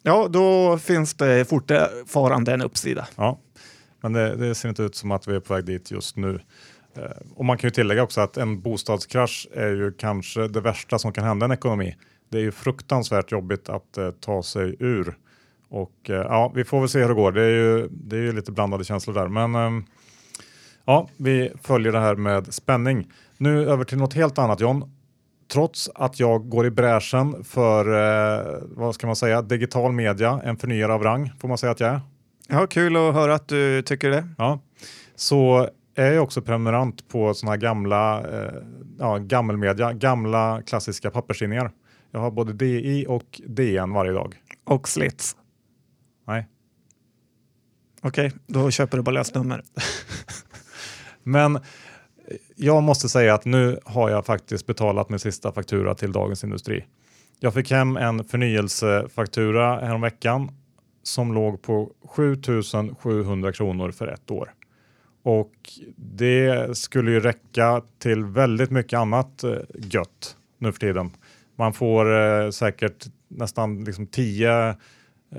Ja, 0.02 0.28
då 0.30 0.78
finns 0.78 1.14
det 1.14 1.44
fortfarande 1.44 2.52
en 2.52 2.62
uppsida. 2.62 3.06
Ja, 3.16 3.38
men 4.00 4.12
det, 4.12 4.36
det 4.36 4.54
ser 4.54 4.68
inte 4.68 4.82
ut 4.82 4.94
som 4.94 5.10
att 5.10 5.28
vi 5.28 5.36
är 5.36 5.40
på 5.40 5.54
väg 5.54 5.64
dit 5.64 5.90
just 5.90 6.16
nu. 6.16 6.40
Eh, 6.96 7.02
och 7.34 7.44
man 7.44 7.58
kan 7.58 7.68
ju 7.68 7.72
tillägga 7.72 8.02
också 8.02 8.20
att 8.20 8.36
en 8.36 8.60
bostadskrasch 8.60 9.48
är 9.52 9.68
ju 9.68 9.92
kanske 9.92 10.48
det 10.48 10.60
värsta 10.60 10.98
som 10.98 11.12
kan 11.12 11.24
hända 11.24 11.44
en 11.44 11.52
ekonomi. 11.52 11.96
Det 12.30 12.38
är 12.38 12.42
ju 12.42 12.52
fruktansvärt 12.52 13.32
jobbigt 13.32 13.68
att 13.68 13.98
eh, 13.98 14.10
ta 14.10 14.42
sig 14.42 14.76
ur. 14.78 15.18
Och 15.68 16.10
eh, 16.10 16.14
ja, 16.14 16.52
vi 16.54 16.64
får 16.64 16.80
väl 16.80 16.88
se 16.88 17.00
hur 17.00 17.08
det 17.08 17.14
går. 17.14 17.32
Det 17.32 17.42
är 17.42 17.50
ju, 17.50 17.88
det 17.90 18.16
är 18.16 18.20
ju 18.20 18.32
lite 18.32 18.52
blandade 18.52 18.84
känslor 18.84 19.14
där. 19.14 19.28
Men 19.28 19.54
ehm, 19.54 19.84
ja, 20.84 21.08
vi 21.16 21.52
följer 21.62 21.92
det 21.92 22.00
här 22.00 22.14
med 22.16 22.54
spänning. 22.54 23.10
Nu 23.38 23.68
över 23.68 23.84
till 23.84 23.98
något 23.98 24.14
helt 24.14 24.38
annat 24.38 24.60
John. 24.60 24.90
Trots 25.52 25.90
att 25.94 26.20
jag 26.20 26.48
går 26.48 26.66
i 26.66 26.70
bräschen 26.70 27.44
för, 27.44 27.86
eh, 27.86 28.62
vad 28.62 28.94
ska 28.94 29.06
man 29.06 29.16
säga, 29.16 29.42
digital 29.42 29.92
media, 29.92 30.40
en 30.44 30.56
förnyare 30.56 30.92
av 30.92 31.02
rang 31.02 31.32
får 31.40 31.48
man 31.48 31.58
säga 31.58 31.72
att 31.72 31.80
jag 31.80 31.90
är. 31.90 32.00
Ja, 32.48 32.66
kul 32.66 32.96
att 32.96 33.14
höra 33.14 33.34
att 33.34 33.48
du 33.48 33.82
tycker 33.82 34.10
det. 34.10 34.28
Ja, 34.38 34.60
så 35.16 35.68
är 35.94 36.12
jag 36.12 36.24
också 36.24 36.42
prenumerant 36.42 37.08
på 37.08 37.34
sådana 37.34 37.52
här 37.52 37.60
gamla, 37.60 38.30
eh, 38.30 38.54
ja, 38.98 39.18
gammelmedia, 39.18 39.92
gamla 39.92 40.62
klassiska 40.62 41.10
papperstidningar. 41.10 41.70
Jag 42.10 42.20
har 42.20 42.30
både 42.30 42.52
DI 42.52 43.06
och 43.08 43.40
DN 43.46 43.92
varje 43.92 44.12
dag. 44.12 44.34
Och 44.64 44.88
slits. 44.88 45.36
Nej. 46.26 46.48
Okej, 48.02 48.26
okay, 48.26 48.38
då 48.46 48.70
köper 48.70 48.96
du 48.96 49.02
bara 49.02 49.10
lösnummer. 49.10 49.62
Men 51.22 51.58
Jag 52.56 52.82
måste 52.82 53.08
säga 53.08 53.34
att 53.34 53.44
nu 53.44 53.78
har 53.84 54.10
jag 54.10 54.26
faktiskt 54.26 54.66
betalat 54.66 55.08
min 55.08 55.18
sista 55.18 55.52
faktura 55.52 55.94
till 55.94 56.12
Dagens 56.12 56.44
Industri. 56.44 56.84
Jag 57.40 57.54
fick 57.54 57.70
hem 57.70 57.96
en 57.96 58.24
förnyelsefaktura 58.24 59.80
häromveckan 59.80 60.50
som 61.02 61.34
låg 61.34 61.62
på 61.62 61.92
7700 62.16 63.52
kronor 63.52 63.90
för 63.90 64.06
ett 64.06 64.30
år. 64.30 64.52
Och 65.24 65.52
det 65.96 66.76
skulle 66.76 67.10
ju 67.10 67.20
räcka 67.20 67.82
till 67.98 68.24
väldigt 68.24 68.70
mycket 68.70 68.98
annat 68.98 69.44
eh, 69.44 69.56
gött 69.74 70.36
nu 70.58 70.72
för 70.72 70.80
tiden. 70.80 71.10
Man 71.56 71.72
får 71.72 72.20
eh, 72.20 72.50
säkert 72.50 73.06
nästan 73.28 73.84
liksom 73.84 74.06
tio 74.06 74.68
eh, 74.68 74.74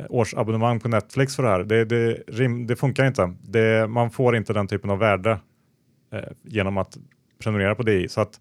års 0.10 0.34
abonnemang 0.34 0.80
på 0.80 0.88
Netflix 0.88 1.36
för 1.36 1.44
det 1.44 1.50
här. 1.50 1.64
Det, 1.64 1.86
det, 1.86 2.24
det 2.68 2.76
funkar 2.76 3.06
inte. 3.06 3.34
Det, 3.42 3.88
man 3.88 4.12
får 4.12 4.36
inte 4.36 4.54
den 4.54 4.68
typen 4.68 4.90
av 4.90 5.00
värde 5.00 5.40
eh, 6.14 6.20
genom 6.44 6.78
att 6.78 6.98
prenumerera 7.40 7.76
på 7.76 7.84
DI. 7.84 8.10
Så 8.10 8.22
att 8.22 8.40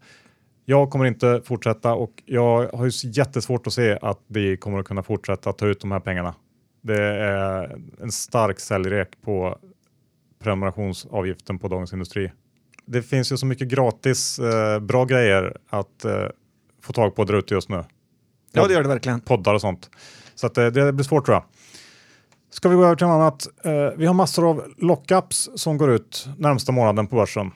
jag 0.65 0.91
kommer 0.91 1.05
inte 1.05 1.41
fortsätta 1.45 1.95
och 1.95 2.23
jag 2.27 2.69
har 2.73 2.85
ju 2.85 3.11
jättesvårt 3.11 3.67
att 3.67 3.73
se 3.73 3.99
att 4.03 4.21
DI 4.27 4.57
kommer 4.57 4.79
att 4.79 4.87
kunna 4.87 5.03
fortsätta 5.03 5.53
ta 5.53 5.67
ut 5.67 5.81
de 5.81 5.93
här 5.93 6.01
pengarna. 6.01 6.35
Det 6.81 7.03
är 7.03 7.79
en 8.03 8.13
stark 8.13 8.61
säljrek 8.61 9.09
på 9.23 9.59
prenumerationsavgiften 10.45 11.59
på 11.59 11.69
Dagens 11.69 11.93
Industri. 11.93 12.33
Det 12.87 13.03
finns 13.03 13.33
ju 13.33 13.37
så 13.37 13.47
mycket 13.47 13.69
gratis 13.69 14.39
eh, 14.39 14.81
bra 14.81 15.05
grejer 15.05 15.57
att 15.71 16.05
eh, 16.05 16.27
få 16.83 16.93
tag 16.93 17.15
på 17.15 17.25
där 17.25 17.35
ute 17.35 17.55
just 17.55 17.69
nu. 17.69 17.85
Ja, 18.53 18.67
det 18.67 18.75
gör 18.75 18.83
det 18.83 18.89
verkligen. 18.89 19.21
Poddar 19.21 19.55
och 19.55 19.61
sånt. 19.61 19.91
Så 20.35 20.47
att, 20.47 20.59
eh, 20.59 20.67
det 20.67 20.93
blir 20.93 21.05
svårt 21.05 21.25
tror 21.25 21.35
jag. 21.35 21.45
Ska 22.51 22.69
vi 22.69 22.75
gå 22.75 22.85
över 22.85 22.97
till 22.97 23.07
något 23.07 23.15
annat? 23.15 23.47
Eh, 23.65 23.99
vi 23.99 24.07
har 24.07 24.15
massor 24.15 24.51
av 24.51 24.65
lockups 24.77 25.51
som 25.55 25.79
går 25.79 25.91
ut 25.91 26.29
närmsta 26.39 26.73
månaden 26.73 27.07
på 27.07 27.17
börsen. 27.17 27.51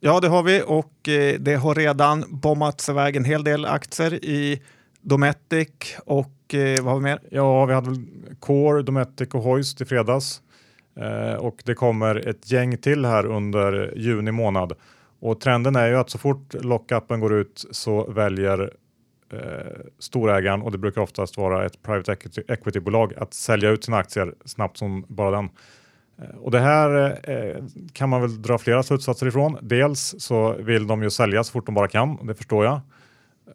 Ja, 0.00 0.20
det 0.20 0.28
har 0.28 0.42
vi 0.42 0.62
och 0.66 1.08
eh, 1.08 1.40
det 1.40 1.54
har 1.54 1.74
redan 1.74 2.24
bombats 2.28 2.88
iväg 2.88 3.16
en 3.16 3.24
hel 3.24 3.44
del 3.44 3.66
aktier 3.66 4.24
i 4.24 4.62
Dometic 5.00 5.68
och 6.06 6.54
eh, 6.54 6.82
vad 6.82 6.92
har 6.92 6.96
vi 6.96 7.02
mer? 7.02 7.20
Ja, 7.30 7.64
vi 7.64 7.74
hade 7.74 7.90
väl 7.90 8.04
Core, 8.40 8.82
Dometic 8.82 9.28
och 9.28 9.42
Hoist 9.42 9.80
i 9.80 9.84
fredags. 9.84 10.42
Eh, 11.00 11.34
och 11.34 11.62
det 11.64 11.74
kommer 11.74 12.28
ett 12.28 12.50
gäng 12.50 12.76
till 12.76 13.04
här 13.04 13.26
under 13.26 13.92
juni 13.96 14.32
månad. 14.32 14.72
Och 15.20 15.40
trenden 15.40 15.76
är 15.76 15.88
ju 15.88 15.96
att 15.96 16.10
så 16.10 16.18
fort 16.18 16.54
lockupen 16.54 17.20
går 17.20 17.34
ut 17.34 17.64
så 17.70 18.10
väljer 18.10 18.72
eh, 19.32 19.38
storägaren, 19.98 20.62
och 20.62 20.72
det 20.72 20.78
brukar 20.78 21.00
oftast 21.00 21.36
vara 21.36 21.66
ett 21.66 21.82
private 21.82 22.16
equity-bolag, 22.48 23.14
att 23.16 23.34
sälja 23.34 23.70
ut 23.70 23.84
sina 23.84 23.96
aktier 23.96 24.34
snabbt 24.44 24.76
som 24.76 25.04
bara 25.08 25.30
den. 25.30 25.50
Eh, 26.18 26.36
och 26.36 26.50
det 26.50 26.60
här 26.60 27.18
eh, 27.30 27.64
kan 27.92 28.08
man 28.08 28.20
väl 28.20 28.42
dra 28.42 28.58
flera 28.58 28.82
slutsatser 28.82 29.26
ifrån. 29.26 29.58
Dels 29.62 30.14
så 30.18 30.52
vill 30.52 30.86
de 30.86 31.02
ju 31.02 31.10
sälja 31.10 31.44
så 31.44 31.52
fort 31.52 31.66
de 31.66 31.74
bara 31.74 31.88
kan, 31.88 32.26
det 32.26 32.34
förstår 32.34 32.64
jag. 32.64 32.80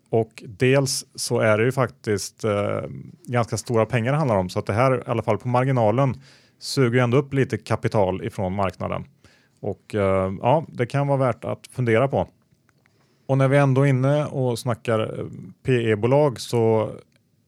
Och 0.10 0.43
dels 0.48 1.05
så 1.15 1.39
är 1.39 1.57
det 1.57 1.63
ju 1.63 1.71
faktiskt 1.71 2.43
eh, 2.43 2.81
ganska 3.25 3.57
stora 3.57 3.86
pengar 3.86 4.12
det 4.12 4.17
handlar 4.17 4.38
om, 4.38 4.50
så 4.50 4.60
att 4.60 4.65
det 4.65 4.74
här 4.74 4.98
i 4.98 5.01
alla 5.05 5.24
fall 5.24 5.38
på 5.38 5.48
marginalen 5.48 6.15
suger 6.62 7.03
ändå 7.03 7.18
upp 7.18 7.34
lite 7.34 7.58
kapital 7.58 8.24
ifrån 8.24 8.53
marknaden. 8.53 9.06
Och 9.60 9.96
eh, 9.96 10.34
ja, 10.41 10.65
det 10.68 10.86
kan 10.86 11.08
vara 11.08 11.18
värt 11.18 11.46
att 11.46 11.68
fundera 11.72 12.08
på. 12.08 12.27
Och 13.27 13.38
när 13.38 13.48
vi 13.48 13.58
ändå 13.58 13.82
är 13.82 13.89
inne 13.89 14.25
och 14.25 14.60
snackar 14.60 15.00
eh, 15.00 15.25
PE-bolag 15.65 16.39
så 16.39 16.91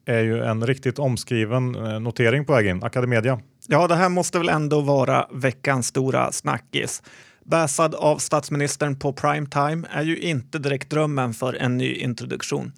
är 0.05 0.20
ju 0.20 0.43
en 0.43 0.67
riktigt 0.67 1.00
omskriven 1.00 1.75
eh, 1.75 2.00
notering 2.00 2.46
på 2.46 2.53
väg 2.53 2.67
in, 2.67 2.84
Academedia. 2.84 3.39
Ja, 3.67 3.88
det 3.88 3.96
här 3.96 4.10
måste 4.10 4.38
väl 4.38 4.50
ändå 4.50 4.82
vara 4.82 5.27
veckans 5.32 5.88
stora 5.88 6.32
snackis. 6.32 7.03
Bäsad 7.46 7.96
av 7.96 8.17
statsministern 8.17 9.00
på 9.00 9.13
primetime 9.13 9.88
är 9.91 10.03
ju 10.03 10.17
inte 10.17 10.60
direkt 10.60 10.89
drömmen 10.89 11.34
för 11.34 11.53
en 11.53 11.77
ny 11.77 11.93
introduktion. 11.93 12.72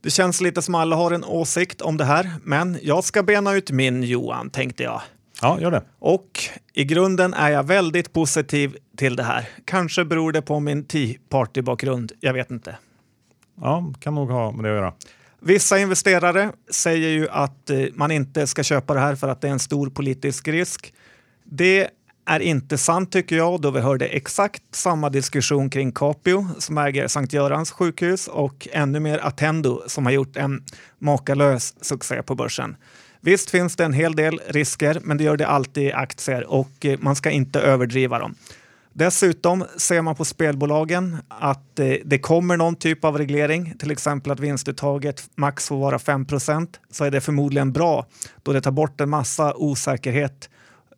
Det 0.00 0.10
känns 0.10 0.40
lite 0.40 0.62
som 0.62 0.74
alla 0.74 0.96
har 0.96 1.10
en 1.10 1.24
åsikt 1.24 1.80
om 1.80 1.96
det 1.96 2.04
här, 2.04 2.30
men 2.42 2.78
jag 2.82 3.04
ska 3.04 3.22
bena 3.22 3.54
ut 3.54 3.70
min 3.70 4.02
Johan, 4.02 4.50
tänkte 4.50 4.82
jag. 4.82 5.00
Ja, 5.44 5.60
gör 5.60 5.70
det. 5.70 5.82
Och 5.98 6.40
i 6.72 6.84
grunden 6.84 7.34
är 7.34 7.50
jag 7.50 7.62
väldigt 7.62 8.12
positiv 8.12 8.76
till 8.96 9.16
det 9.16 9.22
här. 9.22 9.48
Kanske 9.64 10.04
beror 10.04 10.32
det 10.32 10.42
på 10.42 10.60
min 10.60 10.84
Tea 10.84 11.14
Party-bakgrund, 11.28 12.12
jag 12.20 12.32
vet 12.32 12.50
inte. 12.50 12.76
Ja, 13.60 13.92
kan 14.00 14.14
nog 14.14 14.30
ha 14.30 14.52
med 14.52 14.64
det 14.64 14.70
att 14.70 14.76
göra. 14.76 14.92
Vissa 15.40 15.78
investerare 15.78 16.52
säger 16.70 17.08
ju 17.08 17.28
att 17.28 17.70
eh, 17.70 17.78
man 17.94 18.10
inte 18.10 18.46
ska 18.46 18.62
köpa 18.62 18.94
det 18.94 19.00
här 19.00 19.14
för 19.14 19.28
att 19.28 19.40
det 19.40 19.48
är 19.48 19.52
en 19.52 19.58
stor 19.58 19.90
politisk 19.90 20.48
risk. 20.48 20.94
Det 21.44 21.88
är 22.26 22.40
inte 22.40 22.78
sant 22.78 23.12
tycker 23.12 23.36
jag, 23.36 23.60
då 23.60 23.70
vi 23.70 23.80
hörde 23.80 24.06
exakt 24.06 24.62
samma 24.70 25.10
diskussion 25.10 25.70
kring 25.70 25.92
Capio 25.92 26.46
som 26.58 26.78
äger 26.78 27.08
Sankt 27.08 27.32
Görans 27.32 27.70
sjukhus 27.70 28.28
och 28.28 28.68
ännu 28.72 29.00
mer 29.00 29.18
Attendo 29.18 29.82
som 29.86 30.06
har 30.06 30.12
gjort 30.12 30.36
en 30.36 30.64
makalös 30.98 31.84
succé 31.84 32.22
på 32.22 32.34
börsen. 32.34 32.76
Visst 33.24 33.50
finns 33.50 33.76
det 33.76 33.84
en 33.84 33.92
hel 33.92 34.14
del 34.14 34.40
risker, 34.46 34.98
men 35.02 35.16
det 35.16 35.24
gör 35.24 35.36
det 35.36 35.46
alltid 35.46 35.82
i 35.82 35.92
aktier 35.92 36.46
och 36.46 36.86
eh, 36.86 36.98
man 37.00 37.16
ska 37.16 37.30
inte 37.30 37.60
överdriva 37.60 38.18
dem. 38.18 38.34
Dessutom 38.92 39.64
ser 39.76 40.02
man 40.02 40.14
på 40.14 40.24
spelbolagen 40.24 41.16
att 41.28 41.78
eh, 41.78 41.94
det 42.04 42.18
kommer 42.18 42.56
någon 42.56 42.76
typ 42.76 43.04
av 43.04 43.18
reglering, 43.18 43.74
till 43.78 43.90
exempel 43.90 44.32
att 44.32 44.40
vinstuttaget 44.40 45.22
max 45.34 45.68
får 45.68 45.76
vara 45.76 45.98
5% 45.98 46.68
så 46.90 47.04
är 47.04 47.10
det 47.10 47.20
förmodligen 47.20 47.72
bra 47.72 48.06
då 48.42 48.52
det 48.52 48.60
tar 48.60 48.70
bort 48.70 49.00
en 49.00 49.10
massa 49.10 49.54
osäkerhet 49.56 50.50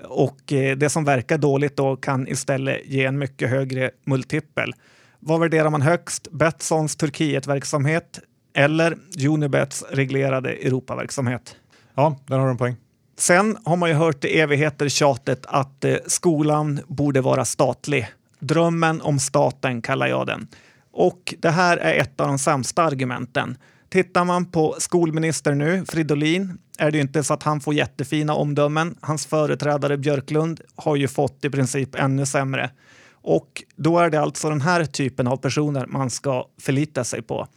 och 0.04 0.52
eh, 0.52 0.76
det 0.76 0.88
som 0.88 1.04
verkar 1.04 1.38
dåligt 1.38 1.76
då 1.76 1.96
kan 1.96 2.28
istället 2.28 2.86
ge 2.86 3.04
en 3.04 3.18
mycket 3.18 3.50
högre 3.50 3.90
multipel. 4.04 4.74
Vad 5.20 5.40
värderar 5.40 5.70
man 5.70 5.82
högst? 5.82 6.28
Betssons 6.32 6.96
Turkietverksamhet 6.96 8.20
eller 8.54 8.96
Unibets 9.26 9.84
reglerade 9.90 10.50
Europaverksamhet? 10.50 11.56
Ja, 11.96 12.16
där 12.26 12.38
har 12.38 12.44
du 12.44 12.50
en 12.50 12.58
poäng. 12.58 12.76
Sen 13.18 13.56
har 13.64 13.76
man 13.76 13.88
ju 13.88 13.94
hört 13.94 14.24
i 14.24 14.40
evigheter 14.40 14.88
tjatet 14.88 15.46
att 15.46 15.84
eh, 15.84 15.96
skolan 16.06 16.80
borde 16.86 17.20
vara 17.20 17.44
statlig. 17.44 18.08
Drömmen 18.38 19.00
om 19.02 19.18
staten 19.18 19.82
kallar 19.82 20.06
jag 20.06 20.26
den. 20.26 20.48
Och 20.92 21.34
det 21.38 21.50
här 21.50 21.76
är 21.76 21.94
ett 21.94 22.20
av 22.20 22.28
de 22.28 22.38
sämsta 22.38 22.82
argumenten. 22.82 23.56
Tittar 23.88 24.24
man 24.24 24.50
på 24.50 24.74
skolminister 24.78 25.54
nu, 25.54 25.84
Fridolin, 25.88 26.58
är 26.78 26.90
det 26.90 26.96
ju 26.96 27.02
inte 27.02 27.24
så 27.24 27.34
att 27.34 27.42
han 27.42 27.60
får 27.60 27.74
jättefina 27.74 28.34
omdömen. 28.34 28.96
Hans 29.00 29.26
företrädare 29.26 29.96
Björklund 29.96 30.60
har 30.76 30.96
ju 30.96 31.08
fått 31.08 31.44
i 31.44 31.50
princip 31.50 31.94
ännu 31.94 32.26
sämre. 32.26 32.70
Och 33.12 33.62
då 33.76 33.98
är 33.98 34.10
det 34.10 34.20
alltså 34.20 34.48
den 34.48 34.60
här 34.60 34.84
typen 34.84 35.26
av 35.26 35.36
personer 35.36 35.86
man 35.86 36.10
ska 36.10 36.46
förlita 36.60 37.04
sig 37.04 37.22
på. 37.22 37.48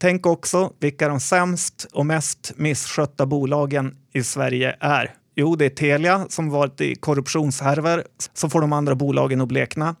Tänk 0.00 0.26
också 0.26 0.72
vilka 0.80 1.08
de 1.08 1.20
sämst 1.20 1.86
och 1.92 2.06
mest 2.06 2.52
misskötta 2.56 3.26
bolagen 3.26 3.96
i 4.12 4.22
Sverige 4.22 4.76
är. 4.80 5.14
Jo, 5.34 5.56
det 5.56 5.64
är 5.64 5.70
Telia 5.70 6.26
som 6.28 6.50
varit 6.50 6.80
i 6.80 6.94
korruptionshärvor, 6.94 8.04
så 8.34 8.50
får 8.50 8.60
de 8.60 8.72
andra 8.72 8.94
bolagen 8.94 9.40
att 9.40 9.48
blekna. 9.48 9.96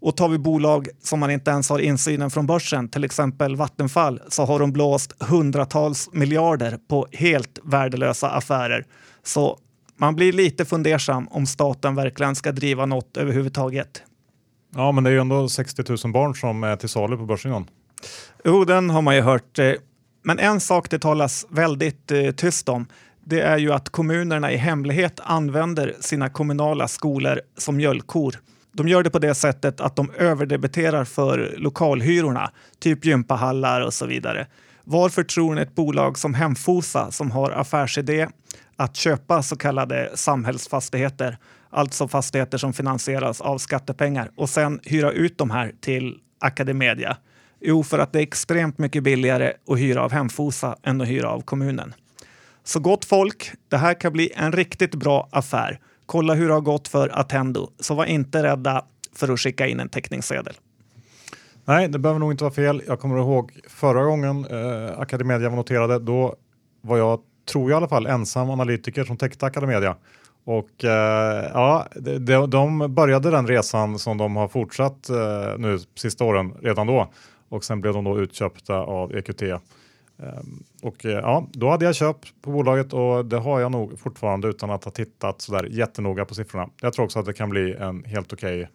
Och 0.00 0.16
tar 0.16 0.28
vi 0.28 0.38
bolag 0.38 0.88
som 1.02 1.20
man 1.20 1.30
inte 1.30 1.50
ens 1.50 1.70
har 1.70 1.78
insynen 1.78 2.30
från 2.30 2.46
börsen, 2.46 2.88
till 2.88 3.04
exempel 3.04 3.56
Vattenfall, 3.56 4.20
så 4.28 4.44
har 4.44 4.58
de 4.58 4.72
blåst 4.72 5.22
hundratals 5.22 6.08
miljarder 6.12 6.78
på 6.88 7.06
helt 7.12 7.58
värdelösa 7.64 8.30
affärer. 8.30 8.86
Så 9.22 9.58
man 9.96 10.16
blir 10.16 10.32
lite 10.32 10.64
fundersam 10.64 11.28
om 11.28 11.46
staten 11.46 11.94
verkligen 11.94 12.34
ska 12.34 12.52
driva 12.52 12.86
något 12.86 13.16
överhuvudtaget. 13.16 14.02
Ja, 14.74 14.92
men 14.92 15.04
det 15.04 15.10
är 15.10 15.14
ju 15.14 15.20
ändå 15.20 15.48
60 15.48 15.82
000 16.04 16.12
barn 16.12 16.34
som 16.34 16.64
är 16.64 16.76
till 16.76 16.88
salu 16.88 17.16
på 17.16 17.24
börsen. 17.24 17.64
Jo, 18.44 18.64
den 18.64 18.90
har 18.90 19.02
man 19.02 19.14
ju 19.16 19.20
hört. 19.20 19.58
Eh, 19.58 19.72
men 20.22 20.38
en 20.38 20.60
sak 20.60 20.90
det 20.90 20.98
talas 20.98 21.46
väldigt 21.50 22.10
eh, 22.10 22.30
tyst 22.30 22.68
om 22.68 22.86
det 23.28 23.40
är 23.40 23.58
ju 23.58 23.72
att 23.72 23.88
kommunerna 23.88 24.52
i 24.52 24.56
hemlighet 24.56 25.20
använder 25.24 25.94
sina 26.00 26.28
kommunala 26.28 26.88
skolor 26.88 27.40
som 27.56 27.76
mjölkkor. 27.76 28.34
De 28.72 28.88
gör 28.88 29.02
det 29.02 29.10
på 29.10 29.18
det 29.18 29.34
sättet 29.34 29.80
att 29.80 29.96
de 29.96 30.10
överdebiterar 30.18 31.04
för 31.04 31.54
lokalhyrorna, 31.56 32.50
typ 32.78 33.04
gympahallar 33.04 33.80
och 33.80 33.94
så 33.94 34.06
vidare. 34.06 34.46
Varför 34.84 35.22
tror 35.22 35.54
ni 35.54 35.62
ett 35.62 35.74
bolag 35.74 36.18
som 36.18 36.34
Hemfosa 36.34 37.10
som 37.10 37.30
har 37.30 37.50
affärsidé 37.50 38.28
att 38.76 38.96
köpa 38.96 39.42
så 39.42 39.56
kallade 39.56 40.10
samhällsfastigheter, 40.14 41.38
alltså 41.70 42.08
fastigheter 42.08 42.58
som 42.58 42.72
finansieras 42.72 43.40
av 43.40 43.58
skattepengar 43.58 44.30
och 44.36 44.48
sen 44.48 44.80
hyra 44.82 45.12
ut 45.12 45.38
de 45.38 45.50
här 45.50 45.72
till 45.80 46.18
Academedia? 46.40 47.16
Jo, 47.60 47.82
för 47.82 47.98
att 47.98 48.12
det 48.12 48.18
är 48.18 48.22
extremt 48.22 48.78
mycket 48.78 49.02
billigare 49.02 49.52
att 49.68 49.78
hyra 49.78 50.02
av 50.02 50.12
Hemfosa 50.12 50.76
än 50.82 51.00
att 51.00 51.08
hyra 51.08 51.30
av 51.30 51.40
kommunen. 51.40 51.94
Så 52.64 52.80
gott 52.80 53.04
folk, 53.04 53.52
det 53.68 53.76
här 53.76 54.00
kan 54.00 54.12
bli 54.12 54.32
en 54.36 54.52
riktigt 54.52 54.94
bra 54.94 55.28
affär. 55.32 55.80
Kolla 56.06 56.34
hur 56.34 56.48
det 56.48 56.54
har 56.54 56.60
gått 56.60 56.88
för 56.88 57.18
Attendo, 57.18 57.70
så 57.80 57.94
var 57.94 58.04
inte 58.04 58.42
rädda 58.42 58.84
för 59.14 59.32
att 59.32 59.40
skicka 59.40 59.66
in 59.66 59.80
en 59.80 59.88
teckningssedel. 59.88 60.54
Nej, 61.64 61.88
det 61.88 61.98
behöver 61.98 62.20
nog 62.20 62.32
inte 62.32 62.44
vara 62.44 62.54
fel. 62.54 62.82
Jag 62.86 63.00
kommer 63.00 63.18
ihåg 63.18 63.52
förra 63.68 64.04
gången 64.04 64.44
eh, 64.44 64.98
Academedia 64.98 65.48
var 65.48 65.56
noterade. 65.56 65.98
Då 65.98 66.34
var 66.80 66.98
jag, 66.98 67.20
tror 67.52 67.70
jag 67.70 67.76
i 67.76 67.78
alla 67.78 67.88
fall, 67.88 68.06
ensam 68.06 68.50
analytiker 68.50 69.04
som 69.04 69.16
täckte 69.16 69.46
Academedia. 69.46 69.96
Och 70.44 70.84
eh, 70.84 71.50
ja, 71.54 71.86
de, 72.20 72.50
de 72.50 72.94
började 72.94 73.30
den 73.30 73.46
resan 73.46 73.98
som 73.98 74.18
de 74.18 74.36
har 74.36 74.48
fortsatt 74.48 75.08
eh, 75.08 75.58
nu 75.58 75.78
sista 75.94 76.24
åren 76.24 76.54
redan 76.62 76.86
då 76.86 77.12
och 77.48 77.64
sen 77.64 77.80
blev 77.80 77.92
de 77.94 78.04
då 78.04 78.20
utköpta 78.20 78.74
av 78.74 79.16
EQT. 79.16 79.42
Um, 80.18 80.64
och 80.82 81.04
eh, 81.04 81.10
ja, 81.10 81.46
då 81.52 81.70
hade 81.70 81.84
jag 81.84 81.94
köpt 81.94 82.42
på 82.42 82.50
bolaget 82.50 82.92
och 82.92 83.26
det 83.26 83.38
har 83.38 83.60
jag 83.60 83.72
nog 83.72 83.98
fortfarande 83.98 84.48
utan 84.48 84.70
att 84.70 84.84
ha 84.84 84.92
tittat 84.92 85.40
så 85.40 85.52
där 85.52 85.64
jättenoga 85.64 86.24
på 86.24 86.34
siffrorna. 86.34 86.68
Jag 86.80 86.92
tror 86.92 87.04
också 87.04 87.18
att 87.18 87.26
det 87.26 87.32
kan 87.32 87.50
bli 87.50 87.74
en 87.74 88.04
helt 88.04 88.32
okej 88.32 88.68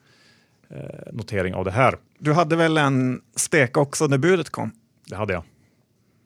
okay, 0.69 0.79
eh, 0.79 1.13
notering 1.13 1.53
av 1.53 1.65
det 1.65 1.71
här. 1.71 1.95
Du 2.19 2.33
hade 2.33 2.55
väl 2.55 2.77
en 2.77 3.21
stek 3.35 3.77
också 3.77 4.07
när 4.07 4.17
budet 4.17 4.49
kom? 4.49 4.71
Det 5.07 5.15
hade 5.15 5.33
jag. 5.33 5.43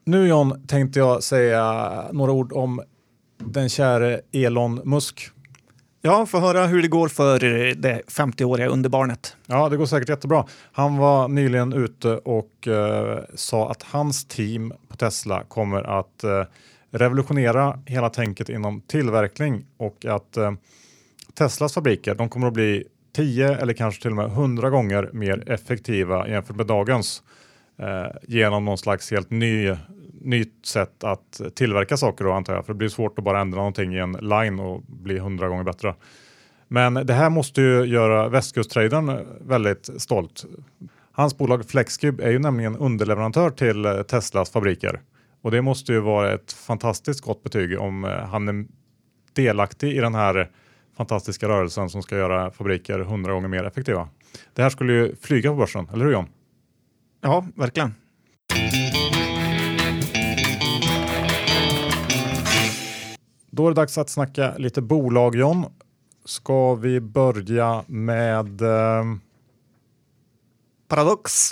Nu 0.05 0.27
John 0.27 0.67
tänkte 0.67 0.99
jag 0.99 1.23
säga 1.23 2.05
några 2.11 2.31
ord 2.31 2.53
om 2.53 2.81
den 3.37 3.69
käre 3.69 4.21
Elon 4.31 4.81
Musk. 4.83 5.29
Ja, 6.05 6.25
få 6.25 6.39
höra 6.39 6.65
hur 6.65 6.81
det 6.81 6.88
går 6.88 7.07
för 7.07 7.39
det 7.75 8.01
50-åriga 8.07 8.67
underbarnet. 8.67 9.38
Ja, 9.45 9.69
det 9.69 9.77
går 9.77 9.85
säkert 9.85 10.09
jättebra. 10.09 10.45
Han 10.71 10.97
var 10.97 11.27
nyligen 11.27 11.74
ute 11.74 12.17
och 12.17 12.67
eh, 12.67 13.19
sa 13.35 13.71
att 13.71 13.83
hans 13.83 14.25
team 14.25 14.74
på 14.88 14.97
Tesla 14.97 15.43
kommer 15.43 16.00
att 16.00 16.24
eh, 16.24 16.43
revolutionera 16.91 17.79
hela 17.85 18.09
tänket 18.09 18.50
inom 18.50 18.81
tillverkning 18.81 19.65
och 19.77 20.05
att 20.05 20.38
eh, 20.38 20.51
Teslas 21.33 21.74
fabriker 21.74 22.15
de 22.15 22.29
kommer 22.29 22.47
att 22.47 22.53
bli 22.53 22.83
10 23.15 23.57
eller 23.57 23.74
kanske 23.74 24.01
till 24.01 24.12
och 24.12 24.17
med 24.17 24.25
100 24.25 24.69
gånger 24.69 25.09
mer 25.13 25.50
effektiva 25.51 26.27
jämfört 26.27 26.55
med 26.55 26.67
dagens 26.67 27.24
eh, 27.79 28.17
genom 28.27 28.65
någon 28.65 28.77
slags 28.77 29.12
helt 29.12 29.31
ny 29.31 29.75
nytt 30.25 30.65
sätt 30.65 31.03
att 31.03 31.41
tillverka 31.55 31.98
saker 31.98 32.25
då 32.25 32.32
antar 32.32 32.53
jag, 32.53 32.65
för 32.65 32.74
det 32.74 32.77
blir 32.77 32.89
svårt 32.89 33.20
att 33.20 33.25
bara 33.25 33.41
ändra 33.41 33.58
någonting 33.58 33.94
i 33.94 34.00
en 34.00 34.12
line 34.12 34.60
och 34.60 34.82
bli 34.88 35.17
hundra 35.17 35.48
gånger 35.48 35.63
bättre. 35.63 35.96
Men 36.67 36.94
det 36.94 37.13
här 37.13 37.29
måste 37.29 37.62
ju 37.62 37.86
göra 37.86 38.29
västkusttradern 38.29 39.20
väldigt 39.41 39.89
stolt. 39.98 40.46
Hans 41.12 41.38
bolag 41.38 41.65
Flexcube 41.65 42.24
är 42.24 42.32
ju 42.32 42.39
nämligen 42.39 42.75
underleverantör 42.75 43.50
till 43.50 44.03
Teslas 44.08 44.51
fabriker 44.51 45.01
och 45.41 45.51
det 45.51 45.62
måste 45.62 45.94
ju 45.94 46.00
vara 46.00 46.34
ett 46.34 46.53
fantastiskt 46.53 47.22
gott 47.22 47.44
betyg 47.44 47.79
om 47.79 48.05
eh, 48.05 48.12
han 48.12 48.48
är 48.48 48.65
delaktig 49.34 49.98
i 49.98 50.00
den 50.00 50.15
här 50.15 50.50
fantastiska 50.98 51.48
rörelsen 51.48 51.89
som 51.89 52.03
ska 52.03 52.17
göra 52.17 52.51
fabriker 52.51 53.00
hundra 53.00 53.34
gånger 53.34 53.48
mer 53.48 53.63
effektiva. 53.63 54.10
Det 54.53 54.63
här 54.63 54.70
skulle 54.70 54.94
ju 54.94 55.15
flyga 55.15 55.50
på 55.50 55.55
börsen, 55.55 55.89
eller 55.94 56.05
hur 56.05 56.12
John? 56.12 56.27
Ja, 57.22 57.46
verkligen. 57.55 57.94
Då 63.55 63.65
är 63.65 63.71
det 63.71 63.75
dags 63.75 63.97
att 63.97 64.09
snacka 64.09 64.53
lite 64.57 64.81
bolag 64.81 65.35
John. 65.35 65.65
Ska 66.25 66.75
vi 66.75 67.00
börja 67.00 67.83
med 67.88 68.62
eh... 68.62 69.03
Paradox? 70.88 71.50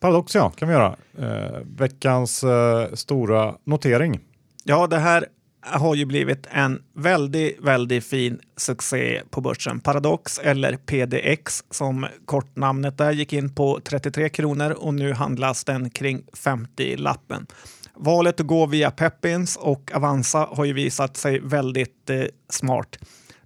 Paradox 0.00 0.34
ja, 0.34 0.50
kan 0.50 0.68
vi 0.68 0.74
göra. 0.74 0.96
Eh, 1.18 1.58
veckans 1.64 2.44
eh, 2.44 2.92
stora 2.92 3.54
notering. 3.64 4.20
Ja, 4.64 4.86
det 4.86 4.98
här 4.98 5.26
har 5.60 5.94
ju 5.94 6.04
blivit 6.04 6.46
en 6.50 6.82
väldigt, 6.94 7.60
väldigt 7.60 8.04
fin 8.04 8.40
succé 8.56 9.22
på 9.30 9.40
börsen. 9.40 9.80
Paradox 9.80 10.38
eller 10.38 10.76
PDX 10.76 11.64
som 11.70 12.06
kortnamnet 12.24 12.98
där 12.98 13.12
gick 13.12 13.32
in 13.32 13.54
på 13.54 13.80
33 13.84 14.28
kronor 14.28 14.70
och 14.70 14.94
nu 14.94 15.12
handlas 15.12 15.64
den 15.64 15.90
kring 15.90 16.22
50 16.32 16.96
lappen. 16.96 17.46
Valet 17.96 18.40
att 18.40 18.46
gå 18.46 18.66
via 18.66 18.90
Peppins 18.90 19.56
och 19.56 19.90
Avanza 19.94 20.48
har 20.50 20.64
ju 20.64 20.72
visat 20.72 21.16
sig 21.16 21.40
väldigt 21.40 22.10
eh, 22.10 22.22
smart. 22.50 22.98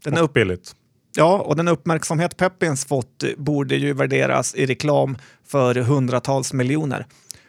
Den 0.04 0.18
och 0.18 0.30
billigt. 0.30 0.74
Ja, 1.16 1.38
och 1.38 1.56
den 1.56 1.68
uppmärksamhet 1.68 2.37
Peppins 2.37 2.85
fått 2.85 3.24
borde 3.37 3.76
ju 3.76 3.92
värderas 3.92 4.54
i 4.54 4.66
reklam 4.66 5.16
för 5.46 5.74
hundratals 5.74 6.52
miljoner. 6.52 7.06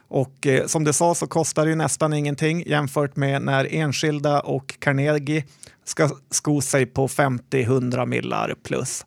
Och 0.07 0.47
eh, 0.47 0.65
som 0.65 0.83
du 0.83 0.93
sa 0.93 1.15
så 1.15 1.27
kostar 1.27 1.65
det 1.65 1.69
ju 1.69 1.75
nästan 1.75 2.13
ingenting 2.13 2.63
jämfört 2.67 3.15
med 3.15 3.41
när 3.41 3.73
enskilda 3.73 4.39
och 4.39 4.75
Carnegie 4.79 5.43
ska 5.83 6.09
sko 6.29 6.61
sig 6.61 6.85
på 6.85 7.07
50-100 7.07 8.05
millar 8.05 8.55
plus. 8.63 9.05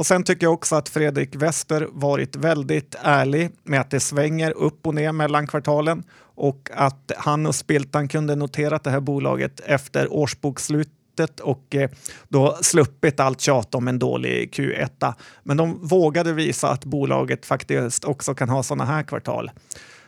Och 0.00 0.06
sen 0.06 0.24
tycker 0.24 0.46
jag 0.46 0.52
också 0.52 0.76
att 0.76 0.88
Fredrik 0.88 1.36
Wester 1.36 1.88
varit 1.92 2.36
väldigt 2.36 2.94
ärlig 3.02 3.50
med 3.64 3.80
att 3.80 3.90
det 3.90 4.00
svänger 4.00 4.50
upp 4.50 4.86
och 4.86 4.94
ner 4.94 5.12
mellan 5.12 5.46
kvartalen 5.46 6.02
och 6.40 6.70
att 6.74 7.12
han 7.16 7.46
och 7.46 7.54
Spiltan 7.54 8.08
kunde 8.08 8.36
noterat 8.36 8.84
det 8.84 8.90
här 8.90 9.00
bolaget 9.00 9.60
efter 9.60 10.12
årsbokslutet 10.12 11.40
och 11.40 11.74
eh, 11.74 11.90
då 12.28 12.58
sluppit 12.62 13.20
allt 13.20 13.40
tjat 13.40 13.74
om 13.74 13.88
en 13.88 13.98
dålig 13.98 14.54
Q1. 14.54 15.14
Men 15.42 15.56
de 15.56 15.86
vågade 15.86 16.32
visa 16.32 16.70
att 16.70 16.84
bolaget 16.84 17.46
faktiskt 17.46 18.04
också 18.04 18.34
kan 18.34 18.48
ha 18.48 18.62
sådana 18.62 18.84
här 18.84 19.02
kvartal. 19.02 19.50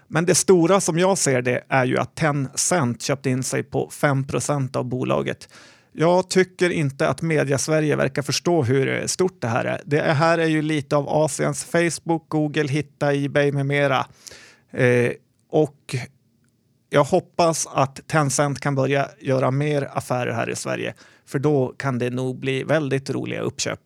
Men 0.09 0.27
det 0.27 0.35
stora 0.35 0.81
som 0.81 0.99
jag 0.99 1.19
ser 1.19 1.43
det 1.43 1.65
är 1.69 1.85
ju 1.85 1.99
att 1.99 2.15
Tencent 2.15 3.03
köpt 3.03 3.27
in 3.27 3.43
sig 3.43 3.63
på 3.63 3.89
5% 3.93 4.77
av 4.77 4.85
bolaget. 4.85 5.49
Jag 5.93 6.31
tycker 6.31 6.71
inte 6.71 7.09
att 7.09 7.23
media-Sverige 7.23 7.97
verkar 7.97 8.23
förstå 8.23 8.63
hur 8.63 9.07
stort 9.07 9.41
det 9.41 9.49
här 9.49 9.65
är. 9.65 9.81
Det 9.85 10.03
här 10.03 10.39
är 10.39 10.49
ju 10.49 10.63
lite 10.63 10.97
av 10.97 11.09
Asiens 11.09 11.65
Facebook, 11.65 12.29
Google, 12.29 12.69
Hitta, 12.69 13.15
Ebay 13.15 13.53
med 13.53 13.67
mera. 13.67 14.07
Eh, 14.71 15.13
och 15.51 15.97
jag 16.93 17.05
hoppas 17.05 17.67
att 17.67 18.01
Tencent 18.07 18.61
kan 18.61 18.75
börja 18.75 19.09
göra 19.21 19.51
mer 19.51 19.89
affärer 19.93 20.33
här 20.33 20.51
i 20.51 20.57
Sverige, 20.57 20.95
för 21.27 21.39
då 21.39 21.75
kan 21.77 21.99
det 21.99 22.11
nog 22.11 22.39
bli 22.39 22.65
väldigt 22.65 23.11
roliga 23.11 23.41
uppköp. 23.41 23.81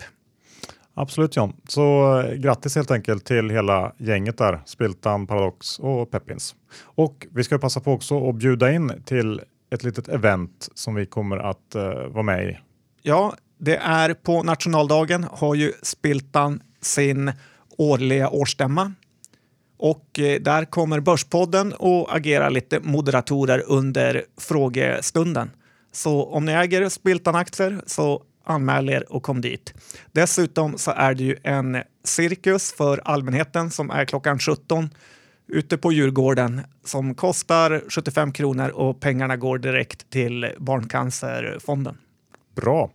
Absolut 0.95 1.37
John. 1.37 1.53
Så 1.69 2.19
eh, 2.21 2.35
grattis 2.35 2.77
helt 2.77 2.91
enkelt 2.91 3.25
till 3.25 3.51
hela 3.51 3.93
gänget 3.99 4.39
där, 4.39 4.61
Spiltan, 4.67 5.27
Paradox 5.27 5.79
och 5.79 6.11
Peppins. 6.11 6.55
Och 6.83 7.27
vi 7.31 7.45
ska 7.45 7.59
passa 7.59 7.81
på 7.81 7.93
också 7.93 8.29
att 8.29 8.35
bjuda 8.35 8.73
in 8.73 9.03
till 9.05 9.41
ett 9.71 9.85
litet 9.85 10.09
event 10.09 10.69
som 10.75 10.95
vi 10.95 11.07
kommer 11.07 11.37
att 11.37 11.77
uh, 11.77 11.83
vara 12.09 12.23
med 12.23 12.45
i. 12.45 12.59
Ja, 13.03 13.35
det 13.59 13.77
är 13.77 14.15
på 14.15 14.43
nationaldagen 14.43 15.27
har 15.31 15.55
ju 15.55 15.73
Spiltan 15.83 16.63
sin 16.81 17.33
årliga 17.79 18.29
årsstämma 18.29 18.93
och 19.77 20.19
eh, 20.19 20.41
där 20.41 20.65
kommer 20.65 21.01
Börspodden 21.01 21.73
och 21.73 22.17
agera 22.17 22.49
lite 22.49 22.81
moderatorer 22.81 23.63
under 23.67 24.25
frågestunden. 24.41 25.51
Så 25.93 26.25
om 26.25 26.45
ni 26.45 26.53
äger 26.53 26.89
Spiltan-aktier 26.89 27.81
så 27.87 28.23
anmäl 28.45 28.89
er 28.89 29.13
och 29.13 29.23
kom 29.23 29.41
dit. 29.41 29.75
Dessutom 30.13 30.79
så 30.79 30.91
är 30.91 31.15
det 31.15 31.25
ju 31.25 31.37
en 31.43 31.83
cirkus 32.05 32.73
för 32.73 33.01
allmänheten 33.05 33.71
som 33.71 33.91
är 33.91 34.05
klockan 34.05 34.39
17 34.39 34.91
ute 35.49 35.79
på 35.79 35.93
Djurgården 35.93 36.61
som 36.85 37.15
kostar 37.15 37.83
75 37.89 38.33
kronor 38.33 38.69
och 38.69 39.01
pengarna 39.01 39.37
går 39.37 39.59
direkt 39.59 40.11
till 40.11 40.53
Barncancerfonden. 40.59 41.99
Bra. 42.55 42.91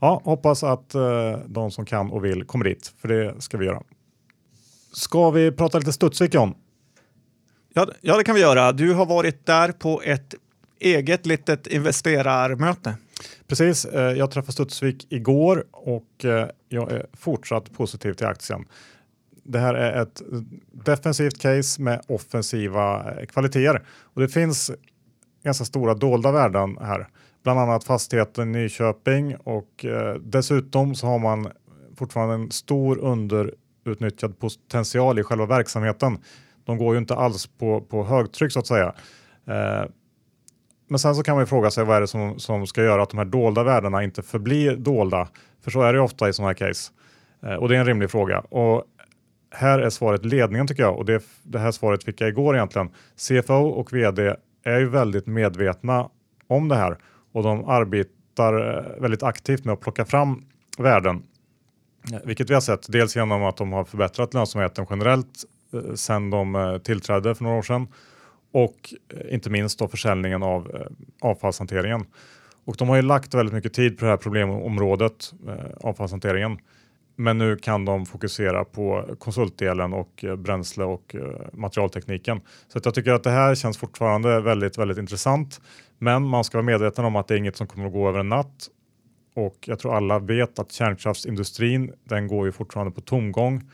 Ja, 0.00 0.20
hoppas 0.24 0.64
att 0.64 0.94
eh, 0.94 1.38
de 1.46 1.70
som 1.70 1.84
kan 1.84 2.10
och 2.10 2.24
vill 2.24 2.44
kommer 2.44 2.64
dit, 2.64 2.94
för 2.98 3.08
det 3.08 3.42
ska 3.42 3.58
vi 3.58 3.66
göra. 3.66 3.82
Ska 4.96 5.30
vi 5.30 5.52
prata 5.52 5.78
lite 5.78 5.92
Studsvik 5.92 6.34
John? 6.34 6.54
Ja, 7.74 7.88
ja, 8.00 8.16
det 8.16 8.24
kan 8.24 8.34
vi 8.34 8.40
göra. 8.40 8.72
Du 8.72 8.94
har 8.94 9.06
varit 9.06 9.46
där 9.46 9.72
på 9.72 10.02
ett 10.02 10.34
eget 10.78 11.26
litet 11.26 11.66
investerarmöte. 11.66 12.96
Precis, 13.46 13.84
eh, 13.84 14.12
jag 14.12 14.30
träffade 14.30 14.52
Studsvik 14.52 15.06
igår 15.12 15.64
och 15.70 16.24
eh, 16.24 16.48
jag 16.68 16.92
är 16.92 17.06
fortsatt 17.12 17.72
positiv 17.72 18.12
till 18.12 18.26
aktien. 18.26 18.64
Det 19.42 19.58
här 19.58 19.74
är 19.74 20.02
ett 20.02 20.22
defensivt 20.72 21.38
case 21.38 21.82
med 21.82 22.00
offensiva 22.06 23.14
eh, 23.14 23.26
kvaliteter 23.26 23.82
och 23.88 24.20
det 24.20 24.28
finns 24.28 24.70
ganska 25.44 25.64
stora 25.64 25.94
dolda 25.94 26.32
värden 26.32 26.78
här, 26.80 27.08
bland 27.42 27.60
annat 27.60 27.84
fastigheten 27.84 28.52
Nyköping 28.52 29.36
och 29.36 29.84
dessutom 30.20 30.94
så 30.94 31.06
har 31.06 31.18
man 31.18 31.48
fortfarande 31.96 32.34
en 32.34 32.50
stor 32.50 32.98
under 32.98 33.54
outnyttjad 33.86 34.38
potential 34.38 35.18
i 35.18 35.22
själva 35.22 35.46
verksamheten. 35.46 36.18
De 36.64 36.78
går 36.78 36.94
ju 36.94 36.98
inte 36.98 37.14
alls 37.14 37.46
på, 37.46 37.80
på 37.80 38.04
högtryck 38.04 38.52
så 38.52 38.58
att 38.58 38.66
säga. 38.66 38.94
Eh, 39.46 39.84
men 40.88 40.98
sen 40.98 41.14
så 41.14 41.22
kan 41.22 41.34
man 41.34 41.42
ju 41.42 41.46
fråga 41.46 41.70
sig 41.70 41.84
vad 41.84 41.96
är 41.96 42.00
det 42.00 42.06
som, 42.06 42.38
som 42.38 42.66
ska 42.66 42.82
göra 42.82 43.02
att 43.02 43.10
de 43.10 43.18
här 43.18 43.24
dolda 43.24 43.62
värdena 43.62 44.04
inte 44.04 44.22
förblir 44.22 44.76
dolda? 44.76 45.28
För 45.64 45.70
så 45.70 45.82
är 45.82 45.92
det 45.92 45.96
ju 45.96 46.02
ofta 46.02 46.28
i 46.28 46.32
sådana 46.32 46.48
här 46.48 46.54
case. 46.54 46.92
Eh, 47.42 47.54
och 47.54 47.68
det 47.68 47.76
är 47.76 47.80
en 47.80 47.86
rimlig 47.86 48.10
fråga. 48.10 48.40
Och 48.40 48.84
här 49.50 49.78
är 49.78 49.90
svaret 49.90 50.24
ledningen 50.24 50.66
tycker 50.66 50.82
jag 50.82 50.98
och 50.98 51.04
det, 51.04 51.22
det 51.42 51.58
här 51.58 51.70
svaret 51.70 52.04
fick 52.04 52.20
jag 52.20 52.28
igår 52.28 52.56
egentligen. 52.56 52.90
CFO 53.16 53.54
och 53.54 53.92
vd 53.92 54.36
är 54.64 54.78
ju 54.78 54.88
väldigt 54.88 55.26
medvetna 55.26 56.08
om 56.48 56.68
det 56.68 56.76
här 56.76 56.98
och 57.32 57.42
de 57.42 57.68
arbetar 57.68 58.76
eh, 58.76 59.00
väldigt 59.02 59.22
aktivt 59.22 59.64
med 59.64 59.72
att 59.72 59.80
plocka 59.80 60.04
fram 60.04 60.44
värden 60.78 61.22
vilket 62.24 62.50
vi 62.50 62.54
har 62.54 62.60
sett 62.60 62.92
dels 62.92 63.16
genom 63.16 63.42
att 63.42 63.56
de 63.56 63.72
har 63.72 63.84
förbättrat 63.84 64.34
lönsamheten 64.34 64.86
generellt 64.90 65.44
eh, 65.72 65.94
sedan 65.94 66.30
de 66.30 66.54
eh, 66.54 66.78
tillträdde 66.78 67.34
för 67.34 67.44
några 67.44 67.58
år 67.58 67.62
sedan 67.62 67.88
och 68.52 68.94
eh, 69.14 69.34
inte 69.34 69.50
minst 69.50 69.78
då 69.78 69.88
försäljningen 69.88 70.42
av 70.42 70.70
eh, 70.74 71.28
avfallshanteringen. 71.30 72.04
Och 72.64 72.76
de 72.78 72.88
har 72.88 72.96
ju 72.96 73.02
lagt 73.02 73.34
väldigt 73.34 73.54
mycket 73.54 73.74
tid 73.74 73.98
på 73.98 74.04
det 74.04 74.10
här 74.10 74.16
problemområdet, 74.16 75.32
eh, 75.48 75.54
avfallshanteringen. 75.80 76.58
Men 77.16 77.38
nu 77.38 77.56
kan 77.56 77.84
de 77.84 78.06
fokusera 78.06 78.64
på 78.64 79.16
konsultdelen 79.18 79.92
och 79.92 80.24
eh, 80.24 80.36
bränsle 80.36 80.84
och 80.84 81.14
eh, 81.14 81.22
materialtekniken. 81.52 82.40
Så 82.68 82.80
jag 82.84 82.94
tycker 82.94 83.12
att 83.12 83.24
det 83.24 83.30
här 83.30 83.54
känns 83.54 83.78
fortfarande 83.78 84.40
väldigt, 84.40 84.78
väldigt 84.78 84.98
intressant. 84.98 85.60
Men 85.98 86.22
man 86.22 86.44
ska 86.44 86.58
vara 86.58 86.66
medveten 86.66 87.04
om 87.04 87.16
att 87.16 87.28
det 87.28 87.34
är 87.34 87.38
inget 87.38 87.56
som 87.56 87.66
kommer 87.66 87.86
att 87.86 87.92
gå 87.92 88.08
över 88.08 88.20
en 88.20 88.28
natt. 88.28 88.68
Och 89.36 89.56
jag 89.66 89.78
tror 89.78 89.96
alla 89.96 90.18
vet 90.18 90.58
att 90.58 90.72
kärnkraftsindustrin, 90.72 91.92
den 92.04 92.28
går 92.28 92.46
ju 92.46 92.52
fortfarande 92.52 92.92
på 92.92 93.00
tomgång. 93.00 93.70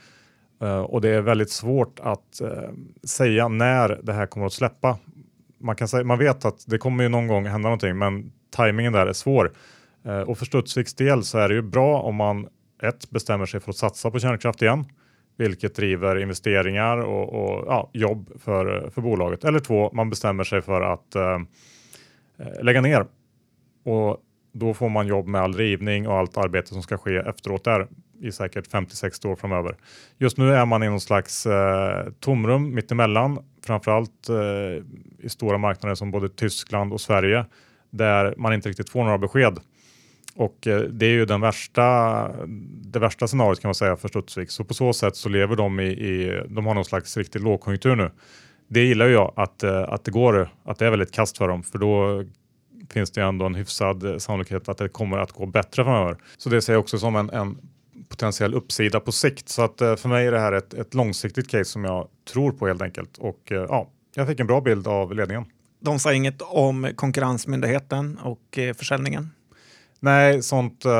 Eh, 0.61 0.81
och 0.81 1.01
det 1.01 1.09
är 1.09 1.21
väldigt 1.21 1.51
svårt 1.51 2.01
att 2.01 2.41
eh, 2.41 2.71
säga 3.05 3.49
när 3.49 4.01
det 4.03 4.13
här 4.13 4.27
kommer 4.27 4.47
att 4.47 4.53
släppa. 4.53 4.99
Man, 5.59 5.77
kan 5.77 5.89
säga, 5.89 6.05
man 6.05 6.19
vet 6.19 6.45
att 6.45 6.65
det 6.67 6.79
kommer 6.79 7.05
ju 7.05 7.09
någon 7.09 7.27
gång 7.27 7.47
hända 7.47 7.69
någonting, 7.69 7.99
men 7.99 8.33
tajmingen 8.51 8.93
där 8.93 9.07
är 9.07 9.13
svår. 9.13 9.53
Eh, 10.05 10.21
och 10.21 10.39
för 10.39 10.47
Studsviks 10.47 10.95
del 10.95 11.25
så 11.25 11.39
är 11.39 11.49
det 11.49 11.55
ju 11.55 11.63
bra 11.63 12.03
om 12.03 12.15
man 12.15 12.49
ett 12.83 13.11
bestämmer 13.11 13.47
sig 13.47 13.61
för 13.61 13.71
att 13.71 13.77
satsa 13.77 14.11
på 14.11 14.19
kärnkraft 14.19 14.63
igen, 14.63 14.85
vilket 15.37 15.75
driver 15.75 16.17
investeringar 16.17 16.97
och, 16.97 17.29
och 17.33 17.65
ja, 17.67 17.91
jobb 17.93 18.31
för, 18.39 18.91
för 18.91 19.03
bolaget. 19.03 19.45
Eller 19.45 19.59
två, 19.59 19.91
man 19.93 20.11
bestämmer 20.11 20.45
sig 20.45 20.63
för 20.63 20.81
att 20.81 21.17
lägga 22.63 22.81
ner. 22.81 23.07
Och 23.85 24.19
då 24.53 24.75
får 24.75 24.89
man 24.89 25.07
jobb 25.07 25.27
med 25.27 25.41
all 25.41 25.55
rivning 25.55 26.09
och 26.09 26.19
allt 26.19 26.37
arbete 26.37 26.69
som 26.69 26.83
ska 26.83 26.99
ske 26.99 27.17
efteråt 27.17 27.65
där 27.65 27.87
i 28.21 28.33
säkert 28.33 28.69
50-60 28.69 29.27
år 29.27 29.37
framöver. 29.37 29.77
Just 30.19 30.37
nu 30.39 30.55
är 30.55 30.67
man 30.67 30.83
i 30.83 30.89
någon 30.89 31.01
slags 31.01 31.47
eh, 31.47 32.07
tomrum 32.21 32.75
mittemellan, 32.75 33.39
framförallt 33.67 34.29
eh, 34.29 34.85
i 35.19 35.29
stora 35.29 35.59
marknader 35.59 35.95
som 35.95 36.11
både 36.11 36.29
Tyskland 36.29 36.93
och 36.93 37.01
Sverige, 37.01 37.45
där 37.91 38.35
man 38.37 38.53
inte 38.53 38.69
riktigt 38.69 38.91
får 38.91 39.05
några 39.05 39.19
besked. 39.19 39.59
Och 40.35 40.67
eh, 40.67 40.81
det 40.81 41.07
är 41.07 41.11
ju 41.11 41.27
den 41.27 41.41
värsta, 41.41 41.85
det 42.85 42.99
värsta 42.99 43.27
scenariot 43.27 43.61
kan 43.61 43.69
man 43.69 43.75
säga 43.75 43.97
för 43.97 44.09
Studsvik. 44.09 44.51
Så 44.51 44.65
på 44.65 44.75
så 44.75 44.93
sätt 44.93 45.17
så 45.17 45.29
lever 45.29 45.57
de 45.57 45.81
i, 45.81 45.85
i 45.85 46.43
de 46.49 46.67
har 46.67 46.75
någon 46.75 46.85
slags 46.85 47.17
riktig 47.17 47.43
lågkonjunktur 47.43 47.97
nu. 47.97 48.11
Det 48.69 48.81
gillar 48.81 49.07
jag 49.07 49.33
att, 49.37 49.63
eh, 49.63 49.83
att 49.83 50.05
det 50.05 50.11
går, 50.11 50.49
att 50.65 50.79
det 50.79 50.87
är 50.87 50.91
väldigt 50.91 51.13
kast 51.13 51.39
för 51.39 51.49
dem, 51.49 51.63
för 51.63 51.79
då 51.79 52.25
finns 52.93 53.11
det 53.11 53.23
ändå 53.23 53.47
en 53.47 53.55
hyfsad 53.55 54.23
sannolikhet 54.23 54.69
att 54.69 54.79
det 54.79 54.89
kommer 54.89 55.19
att 55.19 55.33
gå 55.33 55.47
bättre 55.47 55.85
framöver. 55.85 56.17
Så 56.37 56.49
det 56.49 56.63
ser 56.63 56.73
jag 56.73 56.81
också 56.81 56.99
som 56.99 57.17
en, 57.17 57.31
en 57.31 57.59
potentiell 58.09 58.55
uppsida 58.55 59.01
på 59.01 59.13
sikt. 59.13 59.49
Så 59.49 59.63
att 59.63 59.81
eh, 59.81 59.97
för 59.97 60.09
mig 60.09 60.27
är 60.27 60.33
det 60.33 60.41
här 60.41 60.53
ett, 60.53 60.75
ett 60.75 60.95
långsiktigt 60.95 61.49
case 61.49 61.65
som 61.65 61.85
jag 61.85 62.09
tror 62.33 62.53
på 62.53 62.67
helt 62.67 62.83
enkelt. 62.83 63.19
Och 63.19 63.53
eh, 63.53 63.67
ja, 63.69 63.91
jag 64.15 64.29
fick 64.29 64.41
en 64.41 64.47
bra 64.47 64.61
bild 64.61 64.89
av 64.89 65.15
ledningen. 65.15 65.45
De 65.81 65.99
sa 65.99 66.13
inget 66.13 66.43
om 66.43 66.91
Konkurrensmyndigheten 66.97 68.19
och 68.19 68.59
eh, 68.59 68.75
försäljningen? 68.75 69.31
Nej, 70.01 70.43
sånt 70.43 70.85
eh, 70.85 70.93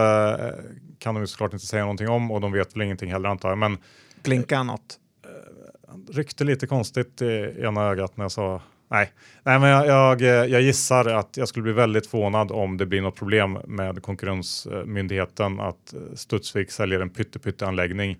kan 0.99 1.15
de 1.15 1.21
ju 1.21 1.27
såklart 1.27 1.53
inte 1.53 1.67
säga 1.67 1.83
någonting 1.83 2.09
om 2.09 2.31
och 2.31 2.41
de 2.41 2.53
vet 2.53 2.77
väl 2.77 2.83
ingenting 2.83 3.13
heller 3.13 3.29
antar 3.29 3.49
jag. 3.49 3.59
Men, 3.59 3.79
Blinka 4.23 4.63
något? 4.63 4.99
Eh, 5.25 6.13
ryckte 6.15 6.45
lite 6.45 6.67
konstigt 6.67 7.23
i 7.23 7.57
ena 7.61 7.83
ögat 7.83 8.17
när 8.17 8.25
jag 8.25 8.33
sa 8.33 8.63
Nej, 8.93 9.13
Nej 9.43 9.59
men 9.59 9.69
jag, 9.69 10.21
jag, 10.21 10.49
jag, 10.49 10.63
gissar 10.63 11.07
att 11.07 11.37
jag 11.37 11.49
skulle 11.49 11.63
bli 11.63 11.73
väldigt 11.73 12.07
förvånad 12.07 12.53
om 12.53 12.77
det 12.77 12.87
blir 12.87 13.03
något 13.03 13.17
problem 13.17 13.59
med 13.67 14.03
Konkurrensmyndigheten 14.03 15.61
att 15.61 15.95
Studsvik 16.15 16.71
säljer 16.71 17.01
en 17.01 17.11
pyttepytteanläggning 17.11 18.19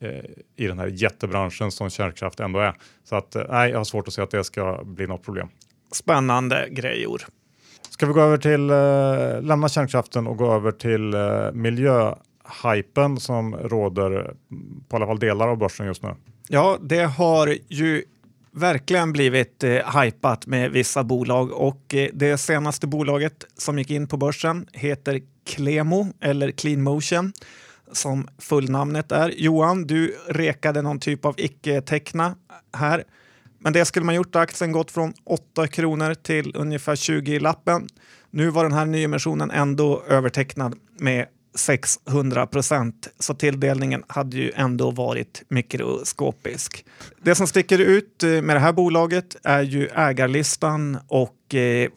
eh, 0.00 0.10
i 0.56 0.66
den 0.66 0.78
här 0.78 0.86
jättebranschen 0.86 1.72
som 1.72 1.90
kärnkraft 1.90 2.40
ändå 2.40 2.58
är. 2.58 2.74
Så 3.04 3.16
att 3.16 3.36
eh, 3.36 3.42
nej, 3.48 3.70
jag 3.70 3.78
har 3.78 3.84
svårt 3.84 4.08
att 4.08 4.14
se 4.14 4.22
att 4.22 4.30
det 4.30 4.44
ska 4.44 4.84
bli 4.84 5.06
något 5.06 5.24
problem. 5.24 5.48
Spännande 5.92 6.68
grejor. 6.70 7.22
Ska 7.90 8.06
vi 8.06 8.12
gå 8.12 8.20
över 8.20 8.36
till, 8.36 8.70
eh, 8.70 9.42
lämna 9.42 9.68
kärnkraften 9.68 10.26
och 10.26 10.36
gå 10.36 10.52
över 10.52 10.72
till 10.72 11.14
eh, 11.14 11.52
miljöhypen 11.52 13.20
som 13.20 13.56
råder 13.56 14.34
på 14.88 14.96
alla 14.96 15.06
fall 15.06 15.18
delar 15.18 15.48
av 15.48 15.58
börsen 15.58 15.86
just 15.86 16.02
nu? 16.02 16.14
Ja, 16.48 16.78
det 16.80 17.02
har 17.04 17.56
ju 17.68 18.02
verkligen 18.56 19.12
blivit 19.12 19.64
eh, 19.64 20.00
hypat 20.00 20.46
med 20.46 20.70
vissa 20.70 21.04
bolag 21.04 21.52
och 21.52 21.94
eh, 21.94 22.08
det 22.12 22.38
senaste 22.38 22.86
bolaget 22.86 23.44
som 23.56 23.78
gick 23.78 23.90
in 23.90 24.06
på 24.06 24.16
börsen 24.16 24.66
heter 24.72 25.20
Clemo 25.46 26.06
eller 26.20 26.50
Clean 26.50 26.82
Motion 26.82 27.32
som 27.92 28.28
fullnamnet 28.38 29.12
är. 29.12 29.28
Johan, 29.36 29.86
du 29.86 30.16
rekade 30.28 30.82
någon 30.82 31.00
typ 31.00 31.24
av 31.24 31.34
icke-teckna 31.38 32.36
här. 32.72 33.04
Men 33.58 33.72
det 33.72 33.84
skulle 33.84 34.06
man 34.06 34.14
gjort 34.14 34.32
då 34.32 34.38
aktien 34.38 34.72
gått 34.72 34.90
från 34.90 35.12
8 35.24 35.66
kronor 35.66 36.14
till 36.14 36.52
ungefär 36.54 36.96
20 36.96 37.38
lappen. 37.38 37.88
Nu 38.30 38.50
var 38.50 38.62
den 38.62 38.72
här 38.72 38.86
nyemissionen 38.86 39.50
ändå 39.50 40.02
övertecknad 40.08 40.74
med 40.98 41.26
600 41.56 42.46
procent. 42.46 43.08
Så 43.18 43.34
tilldelningen 43.34 44.04
hade 44.06 44.36
ju 44.36 44.52
ändå 44.54 44.90
varit 44.90 45.42
mikroskopisk. 45.48 46.84
Det 47.22 47.34
som 47.34 47.46
sticker 47.46 47.78
ut 47.78 48.22
eh, 48.22 48.28
med 48.28 48.56
det 48.56 48.60
här 48.60 48.72
bolaget 48.72 49.36
är 49.44 49.62
ju 49.62 49.88
ägarlistan 49.88 50.98
och 51.08 51.54
eh, 51.54 51.90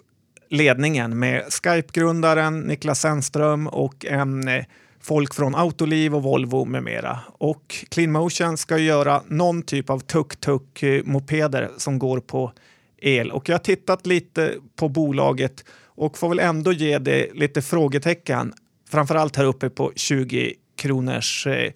ledningen 0.50 1.20
med 1.20 1.44
Skype-grundaren 1.50 2.60
Niklas 2.60 3.02
Sennström 3.02 3.68
och 3.68 4.06
en 4.06 4.48
eh, 4.48 4.66
folk 5.02 5.34
från 5.34 5.56
Autoliv 5.56 6.16
och 6.16 6.24
Volvo 6.24 6.66
med 6.66 6.84
mera. 6.84 7.20
Och 7.28 7.86
Clean 7.90 8.12
Motion 8.12 8.58
ska 8.58 8.78
göra 8.78 9.22
någon 9.28 9.62
typ 9.62 9.90
av 9.90 10.00
tuk-tuk-mopeder 10.00 11.70
som 11.78 12.00
går 12.00 12.20
på 12.20 12.52
el. 12.98 13.32
Och 13.32 13.50
jag 13.50 13.54
har 13.54 13.60
tittat 13.60 14.06
lite 14.06 14.54
på 14.76 14.90
bolaget 14.90 15.66
och 15.84 16.18
får 16.18 16.30
väl 16.30 16.40
ändå 16.40 16.72
ge 16.72 17.00
det 17.00 17.34
lite 17.34 17.62
frågetecken 17.62 18.54
framförallt 18.90 19.36
här 19.36 19.46
uppe 19.46 19.70
på 19.70 19.92
20 19.96 20.54
kronors 20.76 21.48
eh, 21.48 21.72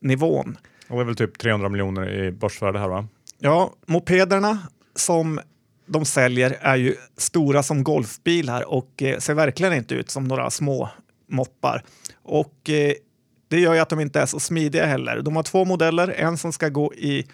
nivån. 0.00 0.58
Och 0.88 0.96
det 0.96 1.02
är 1.02 1.04
väl 1.04 1.16
typ 1.16 1.38
300 1.38 1.68
miljoner 1.68 2.24
i 2.24 2.32
börsvärde 2.32 2.78
här 2.78 2.88
va? 2.88 3.08
Ja, 3.38 3.72
mopederna 3.86 4.58
som 4.94 5.40
de 5.86 6.04
säljer 6.04 6.58
är 6.60 6.76
ju 6.76 6.96
stora 7.16 7.62
som 7.62 7.84
golfbilar 7.84 8.62
och 8.62 9.02
eh, 9.02 9.18
ser 9.18 9.34
verkligen 9.34 9.72
inte 9.72 9.94
ut 9.94 10.10
som 10.10 10.24
några 10.24 10.50
små 10.50 10.90
moppar. 11.28 11.82
Och 12.22 12.70
eh, 12.70 12.92
det 13.48 13.60
gör 13.60 13.74
ju 13.74 13.80
att 13.80 13.88
de 13.88 14.00
inte 14.00 14.20
är 14.20 14.26
så 14.26 14.40
smidiga 14.40 14.86
heller. 14.86 15.22
De 15.22 15.36
har 15.36 15.42
två 15.42 15.64
modeller, 15.64 16.08
en 16.08 16.38
som 16.38 16.52
ska 16.52 16.68
gå 16.68 16.94
i 16.94 17.26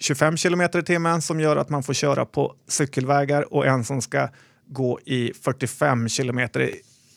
25 0.00 0.36
kilometer 0.36 0.78
i 0.78 0.82
timmen 0.82 1.22
som 1.22 1.40
gör 1.40 1.56
att 1.56 1.68
man 1.68 1.82
får 1.82 1.94
köra 1.94 2.24
på 2.24 2.54
cykelvägar 2.68 3.54
och 3.54 3.66
en 3.66 3.84
som 3.84 4.02
ska 4.02 4.28
gå 4.66 5.00
i 5.04 5.32
45 5.42 6.08
kilometer 6.08 6.70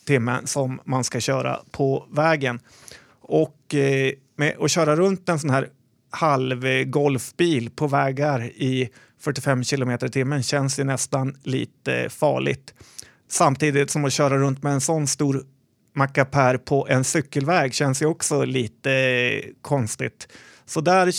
timmen 0.05 0.47
som 0.47 0.81
man 0.85 1.03
ska 1.03 1.19
köra 1.19 1.59
på 1.71 2.07
vägen. 2.11 2.59
Och 3.21 3.75
eh, 3.75 4.13
med 4.35 4.55
att 4.59 4.71
köra 4.71 4.95
runt 4.95 5.29
en 5.29 5.39
sån 5.39 5.49
här 5.49 5.69
halvgolfbil 6.09 7.69
på 7.69 7.87
vägar 7.87 8.43
i 8.43 8.89
45 9.19 9.63
kilometer 9.63 10.07
i 10.07 10.09
timmen 10.09 10.43
känns 10.43 10.79
ju 10.79 10.83
nästan 10.83 11.37
lite 11.43 12.09
farligt. 12.09 12.73
Samtidigt 13.27 13.91
som 13.91 14.05
att 14.05 14.13
köra 14.13 14.37
runt 14.37 14.63
med 14.63 14.73
en 14.73 14.81
sån 14.81 15.07
stor 15.07 15.43
mackapär 15.93 16.57
på 16.57 16.87
en 16.87 17.03
cykelväg 17.03 17.73
känns 17.73 18.01
ju 18.01 18.05
också 18.05 18.45
lite 18.45 19.41
konstigt. 19.61 20.27
Så 20.65 20.81
där 20.81 21.13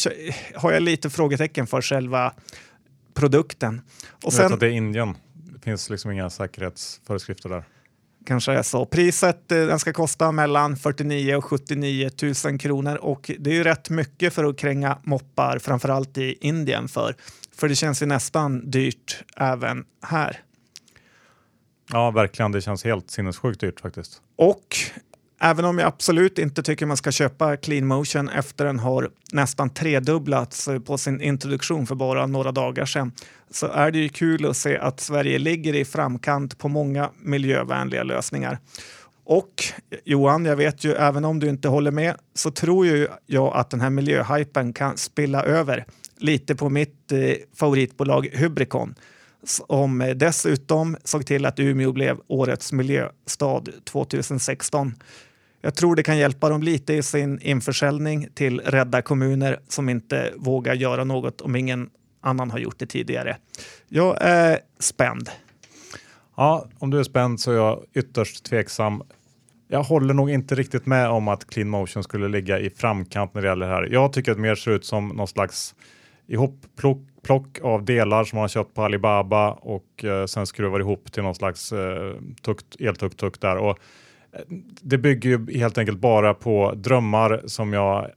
har 0.58 0.72
jag 0.72 0.82
lite 0.82 1.10
frågetecken 1.10 1.66
för 1.66 1.82
själva 1.82 2.32
produkten. 3.14 3.80
Och 4.24 4.32
sen, 4.32 4.52
att 4.52 4.60
det 4.60 4.66
är 4.66 4.70
Indien. 4.70 5.14
Det 5.34 5.60
finns 5.60 5.90
liksom 5.90 6.10
inga 6.10 6.30
säkerhetsföreskrifter 6.30 7.48
där 7.48 7.64
kanske 8.26 8.52
är 8.52 8.62
så. 8.62 8.86
Priset 8.86 9.52
eh, 9.52 9.58
den 9.58 9.78
ska 9.78 9.92
kosta 9.92 10.32
mellan 10.32 10.76
49 10.76 11.36
och 11.36 11.44
79 11.44 12.10
000 12.44 12.58
kronor 12.58 12.96
och 12.96 13.30
det 13.38 13.50
är 13.50 13.54
ju 13.54 13.64
rätt 13.64 13.90
mycket 13.90 14.34
för 14.34 14.44
att 14.44 14.56
kränga 14.56 14.98
moppar, 15.02 15.58
framförallt 15.58 16.18
i 16.18 16.38
Indien 16.40 16.88
för. 16.88 17.14
För 17.54 17.68
det 17.68 17.74
känns 17.74 18.02
ju 18.02 18.06
nästan 18.06 18.70
dyrt 18.70 19.24
även 19.36 19.84
här. 20.02 20.40
Ja, 21.92 22.10
verkligen. 22.10 22.52
Det 22.52 22.60
känns 22.60 22.84
helt 22.84 23.10
sinnessjukt 23.10 23.60
dyrt 23.60 23.80
faktiskt. 23.80 24.22
Och 24.36 24.76
Även 25.40 25.64
om 25.64 25.78
jag 25.78 25.86
absolut 25.86 26.38
inte 26.38 26.62
tycker 26.62 26.86
man 26.86 26.96
ska 26.96 27.12
köpa 27.12 27.56
Clean 27.56 27.86
Motion 27.86 28.28
efter 28.28 28.64
den 28.64 28.78
har 28.78 29.10
nästan 29.32 29.70
tredubblats 29.70 30.68
på 30.84 30.98
sin 30.98 31.20
introduktion 31.20 31.86
för 31.86 31.94
bara 31.94 32.26
några 32.26 32.52
dagar 32.52 32.84
sedan 32.84 33.12
så 33.50 33.66
är 33.66 33.90
det 33.90 33.98
ju 33.98 34.08
kul 34.08 34.46
att 34.46 34.56
se 34.56 34.78
att 34.78 35.00
Sverige 35.00 35.38
ligger 35.38 35.74
i 35.74 35.84
framkant 35.84 36.58
på 36.58 36.68
många 36.68 37.10
miljövänliga 37.22 38.02
lösningar. 38.02 38.58
Och 39.24 39.64
Johan, 40.04 40.44
jag 40.44 40.56
vet 40.56 40.84
ju 40.84 40.92
även 40.92 41.24
om 41.24 41.40
du 41.40 41.48
inte 41.48 41.68
håller 41.68 41.90
med 41.90 42.16
så 42.34 42.50
tror 42.50 42.86
ju 42.86 43.08
jag 43.26 43.56
att 43.56 43.70
den 43.70 43.80
här 43.80 43.90
miljöhypen 43.90 44.72
kan 44.72 44.96
spilla 44.96 45.42
över 45.42 45.84
lite 46.18 46.54
på 46.54 46.68
mitt 46.68 47.12
eh, 47.12 47.18
favoritbolag 47.54 48.28
Hybricon 48.32 48.94
som 49.46 50.00
eh, 50.00 50.14
dessutom 50.14 50.96
såg 51.04 51.26
till 51.26 51.46
att 51.46 51.58
Umeå 51.58 51.92
blev 51.92 52.18
årets 52.26 52.72
miljöstad 52.72 53.68
2016. 53.84 54.94
Jag 55.60 55.74
tror 55.74 55.96
det 55.96 56.02
kan 56.02 56.18
hjälpa 56.18 56.48
dem 56.48 56.62
lite 56.62 56.94
i 56.94 57.02
sin 57.02 57.40
införsäljning 57.40 58.28
till 58.34 58.60
rädda 58.60 59.02
kommuner 59.02 59.60
som 59.68 59.88
inte 59.88 60.32
vågar 60.36 60.74
göra 60.74 61.04
något 61.04 61.40
om 61.40 61.56
ingen 61.56 61.90
annan 62.20 62.50
har 62.50 62.58
gjort 62.58 62.78
det 62.78 62.86
tidigare. 62.86 63.36
Jag 63.88 64.16
är 64.20 64.58
spänd. 64.78 65.30
Ja, 66.36 66.68
om 66.78 66.90
du 66.90 66.98
är 66.98 67.04
spänd 67.04 67.40
så 67.40 67.50
är 67.50 67.56
jag 67.56 67.84
ytterst 67.94 68.44
tveksam. 68.44 69.02
Jag 69.68 69.82
håller 69.82 70.14
nog 70.14 70.30
inte 70.30 70.54
riktigt 70.54 70.86
med 70.86 71.08
om 71.08 71.28
att 71.28 71.46
Clean 71.46 71.68
Motion 71.68 72.02
skulle 72.02 72.28
ligga 72.28 72.58
i 72.58 72.70
framkant 72.70 73.34
när 73.34 73.42
det 73.42 73.48
gäller 73.48 73.66
det 73.66 73.72
här. 73.72 73.88
Jag 73.92 74.12
tycker 74.12 74.30
att 74.32 74.38
det 74.38 74.42
mer 74.42 74.54
ser 74.54 74.70
ut 74.70 74.84
som 74.84 75.08
någon 75.08 75.28
slags 75.28 75.74
ihopplock 76.26 76.98
plock 77.26 77.60
av 77.62 77.84
delar 77.84 78.24
som 78.24 78.36
man 78.36 78.42
har 78.42 78.48
köpt 78.48 78.74
på 78.74 78.82
Alibaba 78.82 79.50
och 79.50 80.04
eh, 80.04 80.26
sen 80.26 80.46
skruvar 80.46 80.80
ihop 80.80 81.12
till 81.12 81.22
någon 81.22 81.34
slags 81.34 81.72
eh, 81.72 82.14
tukt, 82.42 82.76
eltuk-tuk 82.80 83.40
där. 83.40 83.56
Och, 83.56 83.78
eh, 84.32 84.40
det 84.82 84.98
bygger 84.98 85.30
ju 85.30 85.58
helt 85.58 85.78
enkelt 85.78 85.98
bara 85.98 86.34
på 86.34 86.72
drömmar 86.76 87.42
som 87.46 87.72
jag 87.72 88.10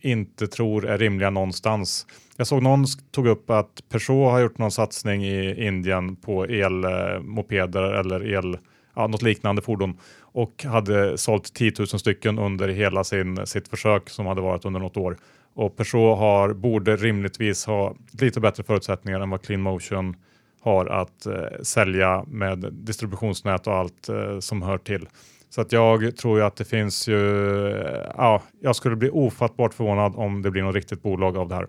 inte 0.00 0.46
tror 0.46 0.86
är 0.86 0.98
rimliga 0.98 1.30
någonstans. 1.30 2.06
Jag 2.36 2.46
såg 2.46 2.62
någon 2.62 2.84
tog 3.10 3.26
upp 3.26 3.50
att 3.50 3.82
Peugeot 3.88 4.30
har 4.32 4.40
gjort 4.40 4.58
någon 4.58 4.70
satsning 4.70 5.24
i 5.24 5.66
Indien 5.66 6.16
på 6.16 6.44
elmopeder 6.44 7.82
eller 7.82 8.34
el, 8.34 8.58
ja, 8.96 9.06
något 9.06 9.22
liknande 9.22 9.62
fordon 9.62 9.98
och 10.20 10.64
hade 10.64 11.18
sålt 11.18 11.54
10 11.54 11.72
000 11.78 11.86
stycken 11.86 12.38
under 12.38 12.68
hela 12.68 13.04
sin, 13.04 13.46
sitt 13.46 13.68
försök 13.68 14.10
som 14.10 14.26
hade 14.26 14.40
varit 14.40 14.64
under 14.64 14.80
något 14.80 14.96
år. 14.96 15.16
Och 15.54 15.76
Peugeot 15.76 16.18
har, 16.18 16.52
borde 16.52 16.96
rimligtvis 16.96 17.66
ha 17.66 17.94
lite 18.20 18.40
bättre 18.40 18.64
förutsättningar 18.64 19.20
än 19.20 19.30
vad 19.30 19.42
Clean 19.42 19.62
Motion 19.62 20.16
har 20.60 20.86
att 20.86 21.26
eh, 21.26 21.34
sälja 21.62 22.24
med 22.26 22.58
distributionsnät 22.72 23.66
och 23.66 23.74
allt 23.74 24.08
eh, 24.08 24.38
som 24.38 24.62
hör 24.62 24.78
till. 24.78 25.08
Så 25.50 25.60
att 25.60 25.72
jag 25.72 26.16
tror 26.16 26.38
ju 26.38 26.44
att 26.44 26.56
det 26.56 26.64
finns 26.64 27.08
ju, 27.08 27.70
eh, 27.70 28.10
ja, 28.16 28.42
jag 28.60 28.76
skulle 28.76 28.96
bli 28.96 29.10
ofattbart 29.10 29.74
förvånad 29.74 30.12
om 30.16 30.42
det 30.42 30.50
blir 30.50 30.62
något 30.62 30.74
riktigt 30.74 31.02
bolag 31.02 31.36
av 31.36 31.48
det 31.48 31.54
här. 31.54 31.66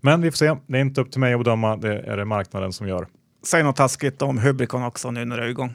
Men 0.00 0.22
vi 0.22 0.30
får 0.30 0.36
se, 0.36 0.56
det 0.66 0.76
är 0.76 0.80
inte 0.80 1.00
upp 1.00 1.10
till 1.10 1.20
mig 1.20 1.34
att 1.34 1.40
bedöma, 1.40 1.76
det 1.76 1.98
är 1.98 2.16
det 2.16 2.24
marknaden 2.24 2.72
som 2.72 2.88
gör. 2.88 3.06
Säg 3.46 3.62
något 3.62 3.76
taskigt 3.76 4.22
om 4.22 4.38
Hubricon 4.38 4.84
också 4.84 5.10
nu 5.10 5.24
när 5.24 5.36
det 5.36 5.44
är 5.44 5.48
igång. 5.48 5.74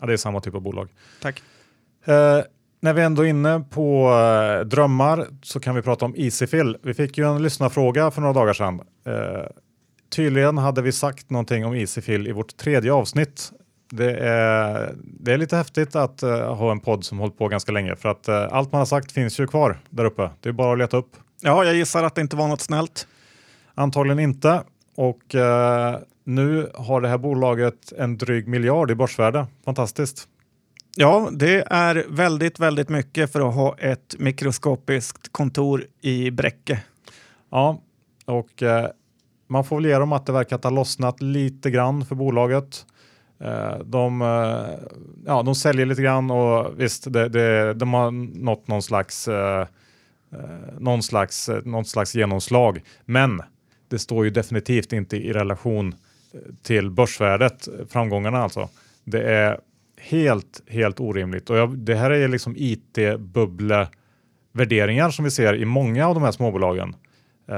Ja, 0.00 0.06
det 0.06 0.12
är 0.12 0.16
samma 0.16 0.40
typ 0.40 0.54
av 0.54 0.60
bolag. 0.60 0.88
Tack. 1.22 1.42
Eh, 2.04 2.40
när 2.84 2.92
vi 2.92 3.02
ändå 3.02 3.22
är 3.22 3.26
inne 3.26 3.64
på 3.70 4.10
eh, 4.10 4.66
drömmar 4.66 5.26
så 5.42 5.60
kan 5.60 5.74
vi 5.74 5.82
prata 5.82 6.04
om 6.04 6.14
Easyfill. 6.16 6.76
Vi 6.82 6.94
fick 6.94 7.18
ju 7.18 7.28
en 7.30 7.42
lyssnarfråga 7.42 8.10
för 8.10 8.20
några 8.20 8.34
dagar 8.34 8.52
sedan. 8.52 8.80
Eh, 9.06 9.46
tydligen 10.10 10.58
hade 10.58 10.82
vi 10.82 10.92
sagt 10.92 11.30
någonting 11.30 11.66
om 11.66 11.74
Easyfill 11.74 12.28
i 12.28 12.32
vårt 12.32 12.56
tredje 12.56 12.92
avsnitt. 12.92 13.52
Det 13.90 14.10
är, 14.16 14.94
det 14.96 15.32
är 15.32 15.38
lite 15.38 15.56
häftigt 15.56 15.96
att 15.96 16.22
uh, 16.22 16.30
ha 16.30 16.72
en 16.72 16.80
podd 16.80 17.04
som 17.04 17.18
hållit 17.18 17.38
på 17.38 17.48
ganska 17.48 17.72
länge 17.72 17.96
för 17.96 18.08
att 18.08 18.28
uh, 18.28 18.34
allt 18.50 18.72
man 18.72 18.78
har 18.78 18.86
sagt 18.86 19.12
finns 19.12 19.40
ju 19.40 19.46
kvar 19.46 19.78
där 19.90 20.04
uppe. 20.04 20.30
Det 20.40 20.48
är 20.48 20.52
bara 20.52 20.72
att 20.72 20.78
leta 20.78 20.96
upp. 20.96 21.10
Ja, 21.42 21.64
jag 21.64 21.74
gissar 21.74 22.04
att 22.04 22.14
det 22.14 22.20
inte 22.20 22.36
var 22.36 22.48
något 22.48 22.60
snällt. 22.60 23.06
Antagligen 23.74 24.18
inte. 24.18 24.62
Och 24.96 25.34
uh, 25.34 25.96
nu 26.24 26.70
har 26.74 27.00
det 27.00 27.08
här 27.08 27.18
bolaget 27.18 27.92
en 27.98 28.18
dryg 28.18 28.48
miljard 28.48 28.90
i 28.90 28.94
börsvärde. 28.94 29.46
Fantastiskt. 29.64 30.28
Ja, 30.96 31.30
det 31.32 31.64
är 31.70 32.06
väldigt, 32.08 32.60
väldigt 32.60 32.88
mycket 32.88 33.32
för 33.32 33.48
att 33.48 33.54
ha 33.54 33.78
ett 33.78 34.14
mikroskopiskt 34.18 35.32
kontor 35.32 35.86
i 36.00 36.30
Bräcke. 36.30 36.82
Ja, 37.50 37.82
och 38.24 38.62
eh, 38.62 38.88
man 39.46 39.64
får 39.64 39.76
väl 39.76 39.86
ge 39.86 39.98
dem 39.98 40.12
att 40.12 40.26
det 40.26 40.32
verkar 40.32 40.60
ha 40.62 40.70
lossnat 40.70 41.22
lite 41.22 41.70
grann 41.70 42.06
för 42.06 42.14
bolaget. 42.14 42.86
Eh, 43.40 43.78
de, 43.78 44.22
eh, 44.22 44.88
ja, 45.26 45.42
de 45.42 45.54
säljer 45.54 45.86
lite 45.86 46.02
grann 46.02 46.30
och 46.30 46.80
visst, 46.80 47.12
det, 47.12 47.28
det, 47.28 47.74
de 47.74 47.94
har 47.94 48.10
nått 48.44 48.68
någon 48.68 48.82
slags, 48.82 49.28
eh, 49.28 49.66
eh 50.32 50.38
någon, 50.78 51.02
slags, 51.02 51.48
eh, 51.48 51.62
någon 51.64 51.84
slags 51.84 52.14
genomslag. 52.14 52.82
Men 53.04 53.42
det 53.88 53.98
står 53.98 54.24
ju 54.24 54.30
definitivt 54.30 54.92
inte 54.92 55.16
i 55.16 55.32
relation 55.32 55.94
eh, 56.32 56.40
till 56.62 56.90
börsvärdet, 56.90 57.68
framgångarna 57.88 58.42
alltså. 58.42 58.68
Det 59.04 59.22
är 59.22 59.58
helt, 60.04 60.62
helt 60.68 61.00
orimligt. 61.00 61.50
Och 61.50 61.56
jag, 61.56 61.78
det 61.78 61.94
här 61.94 62.10
är 62.10 62.28
liksom 62.28 62.54
IT-bubblevärderingar 62.56 65.10
som 65.10 65.24
vi 65.24 65.30
ser 65.30 65.54
i 65.54 65.64
många 65.64 66.08
av 66.08 66.14
de 66.14 66.22
här 66.22 66.32
småbolagen. 66.32 66.96
Uh, 67.50 67.56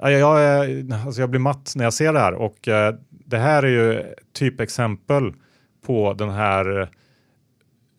jag, 0.00 0.12
jag, 0.12 0.92
alltså 0.92 1.20
jag 1.20 1.30
blir 1.30 1.40
matt 1.40 1.72
när 1.76 1.84
jag 1.84 1.94
ser 1.94 2.12
det 2.12 2.18
här 2.18 2.34
och 2.34 2.68
uh, 2.68 2.90
det 3.08 3.38
här 3.38 3.62
är 3.62 3.68
ju 3.68 4.02
typexempel 4.32 5.32
på 5.86 6.12
den 6.12 6.30
här 6.30 6.90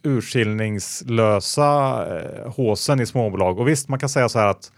urskillningslösa 0.04 2.06
uh, 2.06 2.52
håsen 2.52 3.00
i 3.00 3.06
småbolag. 3.06 3.60
Och 3.60 3.68
visst, 3.68 3.90
man 3.90 4.00
kan 4.00 4.10
säga 4.10 4.30
så 4.30 4.40
här 4.40 4.48
att 4.48 4.72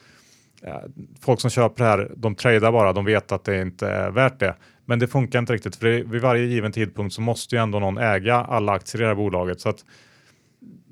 folk 1.21 1.41
som 1.41 1.49
köper 1.49 1.83
det 1.83 1.89
här, 1.89 2.11
de 2.15 2.35
tradar 2.35 2.71
bara, 2.71 2.93
de 2.93 3.05
vet 3.05 3.31
att 3.31 3.43
det 3.43 3.61
inte 3.61 3.87
är 3.87 4.11
värt 4.11 4.39
det. 4.39 4.55
Men 4.89 4.99
det 4.99 5.07
funkar 5.07 5.39
inte 5.39 5.53
riktigt 5.53 5.75
för 5.75 6.03
vid 6.03 6.21
varje 6.21 6.45
given 6.45 6.71
tidpunkt 6.71 7.15
så 7.15 7.21
måste 7.21 7.55
ju 7.55 7.61
ändå 7.61 7.79
någon 7.79 7.97
äga 7.97 8.35
alla 8.35 8.71
aktier 8.71 9.01
i 9.01 9.03
det 9.03 9.07
här 9.07 9.15
bolaget. 9.15 9.61
Så 9.61 9.69
att 9.69 9.85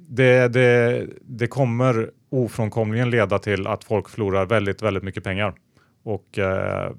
det, 0.10 0.48
det, 0.48 1.08
det 1.22 1.48
kommer 1.48 2.10
ofrånkomligen 2.30 3.10
leda 3.10 3.40
till 3.40 3.68
att 3.68 3.84
folk 3.84 4.10
förlorar 4.10 4.46
väldigt, 4.46 4.82
väldigt 4.82 5.04
mycket 5.04 5.24
pengar. 5.24 5.54
Och 6.04 6.40
eh, 6.40 6.92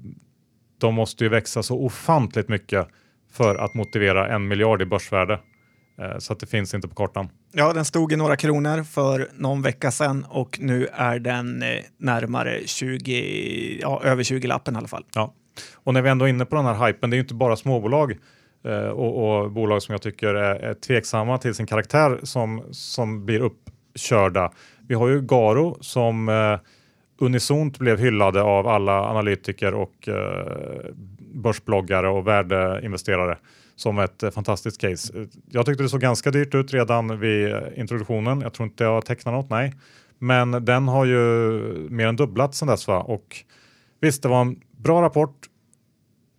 de 0.77 0.93
måste 0.93 1.23
ju 1.23 1.29
växa 1.29 1.63
så 1.63 1.79
ofantligt 1.79 2.49
mycket 2.49 2.87
för 3.31 3.55
att 3.55 3.73
motivera 3.73 4.35
en 4.35 4.47
miljard 4.47 4.81
i 4.81 4.85
börsvärde. 4.85 5.39
Eh, 6.01 6.17
så 6.17 6.33
att 6.33 6.39
det 6.39 6.45
finns 6.47 6.73
inte 6.73 6.87
på 6.87 6.95
kartan. 6.95 7.29
Ja, 7.51 7.73
den 7.73 7.85
stod 7.85 8.13
i 8.13 8.15
några 8.15 8.35
kronor 8.35 8.83
för 8.83 9.29
någon 9.33 9.61
vecka 9.61 9.91
sedan 9.91 10.25
och 10.29 10.59
nu 10.61 10.87
är 10.93 11.19
den 11.19 11.61
eh, 11.61 11.67
närmare 11.97 12.61
20, 12.65 13.79
ja, 13.81 14.01
över 14.03 14.23
20 14.23 14.47
lappen 14.47 14.75
i 14.75 14.77
alla 14.77 14.87
fall. 14.87 15.05
Ja, 15.13 15.33
och 15.75 15.93
när 15.93 16.01
vi 16.01 16.09
ändå 16.09 16.25
är 16.25 16.29
inne 16.29 16.45
på 16.45 16.55
den 16.55 16.65
här 16.65 16.87
hypen, 16.87 17.09
det 17.09 17.13
är 17.13 17.17
ju 17.17 17.21
inte 17.21 17.33
bara 17.33 17.55
småbolag 17.55 18.17
eh, 18.65 18.87
och, 18.87 19.41
och, 19.41 19.51
bolag 19.51 19.81
som 19.81 19.93
jag 19.93 20.01
tycker 20.01 20.35
är, 20.35 20.55
är 20.55 20.73
tveksamma 20.73 21.37
till 21.37 21.55
sin 21.55 21.67
karaktär 21.67 22.19
som, 22.23 22.63
som 22.71 23.25
blir 23.25 23.39
uppkörda. 23.39 24.51
Vi 24.87 24.95
har 24.95 25.07
ju 25.07 25.21
Garo 25.21 25.77
som 25.81 26.29
eh, 26.29 26.59
unisont 27.19 27.79
blev 27.79 27.99
hyllade 27.99 28.41
av 28.41 28.67
alla 28.67 29.09
analytiker 29.09 29.73
och 29.73 30.07
eh, 30.07 30.91
börsbloggare 31.33 32.09
och 32.09 32.27
värdeinvesterare 32.27 33.37
som 33.75 33.99
ett 33.99 34.23
eh, 34.23 34.29
fantastiskt 34.29 34.81
case. 34.81 35.27
Jag 35.49 35.65
tyckte 35.65 35.83
det 35.83 35.89
såg 35.89 36.01
ganska 36.01 36.31
dyrt 36.31 36.55
ut 36.55 36.73
redan 36.73 37.19
vid 37.19 37.53
eh, 37.53 37.61
introduktionen. 37.75 38.41
Jag 38.41 38.53
tror 38.53 38.67
inte 38.67 38.83
jag 38.83 39.05
tecknat 39.05 39.33
något, 39.33 39.49
nej. 39.49 39.73
Men 40.19 40.51
den 40.51 40.87
har 40.87 41.05
ju 41.05 41.17
mer 41.89 42.07
än 42.07 42.15
dubblats 42.15 42.57
sedan 42.57 42.67
dess 42.67 42.87
va? 42.87 42.99
och 42.99 43.35
visst, 44.01 44.23
det 44.23 44.29
var 44.29 44.41
en 44.41 44.59
bra 44.77 45.01
rapport 45.01 45.49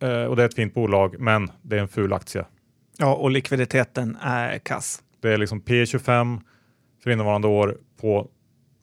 eh, 0.02 0.24
och 0.24 0.36
det 0.36 0.42
är 0.42 0.46
ett 0.46 0.54
fint 0.54 0.74
bolag, 0.74 1.20
men 1.20 1.50
det 1.62 1.76
är 1.76 1.80
en 1.80 1.88
ful 1.88 2.12
aktie. 2.12 2.44
Ja, 2.98 3.14
och 3.14 3.30
likviditeten 3.30 4.16
är 4.20 4.58
kass. 4.58 5.02
Det 5.20 5.32
är 5.32 5.38
liksom 5.38 5.62
P25 5.62 6.40
för 7.02 7.10
innevarande 7.10 7.48
år 7.48 7.78
på 8.00 8.28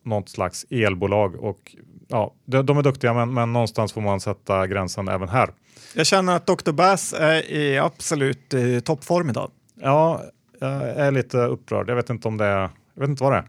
något 0.04 0.30
slags 0.30 0.66
elbolag 0.70 1.36
och 1.36 1.76
ja, 2.08 2.34
de, 2.46 2.78
är 2.78 2.84
duktiga, 2.84 3.14
men, 3.14 3.34
men 3.34 3.54
någonstans 3.54 3.94
får 3.94 4.02
man 4.02 4.20
sätta 4.20 4.68
gränsen 4.68 5.08
även 5.08 5.30
här. 5.30 5.50
Jag 5.96 6.06
känner 6.06 6.36
att 6.36 6.46
Dr. 6.46 6.72
Bass 6.72 7.14
är 7.14 7.52
i 7.52 7.78
absolut 7.78 8.54
eh, 8.54 8.80
toppform 8.80 9.30
idag. 9.30 9.52
Ja, 9.82 10.24
jag 10.60 10.72
är 10.82 11.12
lite 11.12 11.38
upprörd. 11.38 11.90
Jag 11.90 11.96
vet 11.96 12.10
inte 12.10 12.28
om 12.28 12.38
det 12.38 12.46
är, 12.46 12.70
jag 12.94 13.02
vet 13.02 13.10
inte 13.10 13.24
vad 13.24 13.34
det 13.34 13.38
är. 13.38 13.46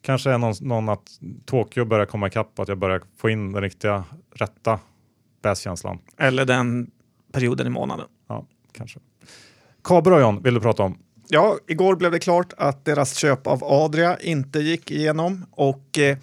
Kanske 0.00 0.30
är 0.30 0.38
någon, 0.38 0.54
någon 0.60 0.88
att 0.88 1.20
Tokyo 1.46 1.84
börjar 1.84 2.06
komma 2.06 2.26
ikapp 2.26 2.58
att 2.58 2.68
jag 2.68 2.78
börjar 2.78 3.02
få 3.16 3.30
in 3.30 3.52
den 3.52 3.62
riktiga, 3.62 4.04
rätta 4.34 4.78
Bass-känslan. 5.48 5.98
Eller 6.18 6.44
den 6.44 6.90
perioden 7.32 7.66
i 7.66 7.70
månaden. 7.70 8.06
Ja, 8.28 8.46
kanske. 8.72 9.00
Kabel 9.84 10.40
vill 10.42 10.54
du 10.54 10.60
prata 10.60 10.82
om? 10.82 10.98
Ja, 11.28 11.56
igår 11.66 11.96
blev 11.96 12.12
det 12.12 12.18
klart 12.18 12.52
att 12.56 12.84
deras 12.84 13.14
köp 13.14 13.46
av 13.46 13.64
Adria 13.64 14.18
inte 14.18 14.58
gick 14.58 14.90
igenom 14.90 15.46
och 15.50 15.98
eh, 15.98 16.18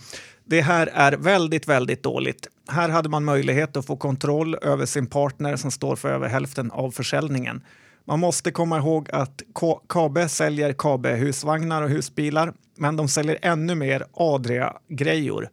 det 0.45 0.61
här 0.61 0.87
är 0.93 1.11
väldigt, 1.11 1.67
väldigt 1.67 2.03
dåligt. 2.03 2.47
Här 2.67 2.89
hade 2.89 3.09
man 3.09 3.23
möjlighet 3.23 3.77
att 3.77 3.85
få 3.85 3.97
kontroll 3.97 4.55
över 4.61 4.85
sin 4.85 5.07
partner 5.07 5.55
som 5.55 5.71
står 5.71 5.95
för 5.95 6.09
över 6.09 6.27
hälften 6.27 6.71
av 6.71 6.91
försäljningen. 6.91 7.63
Man 8.07 8.19
måste 8.19 8.51
komma 8.51 8.77
ihåg 8.77 9.09
att 9.11 9.41
KB 9.87 10.29
säljer 10.29 10.73
KB 10.73 11.05
husvagnar 11.05 11.81
och 11.81 11.89
husbilar, 11.89 12.53
men 12.77 12.95
de 12.95 13.07
säljer 13.07 13.37
ännu 13.41 13.75
mer 13.75 14.05
Adria-grejor. 14.13 15.49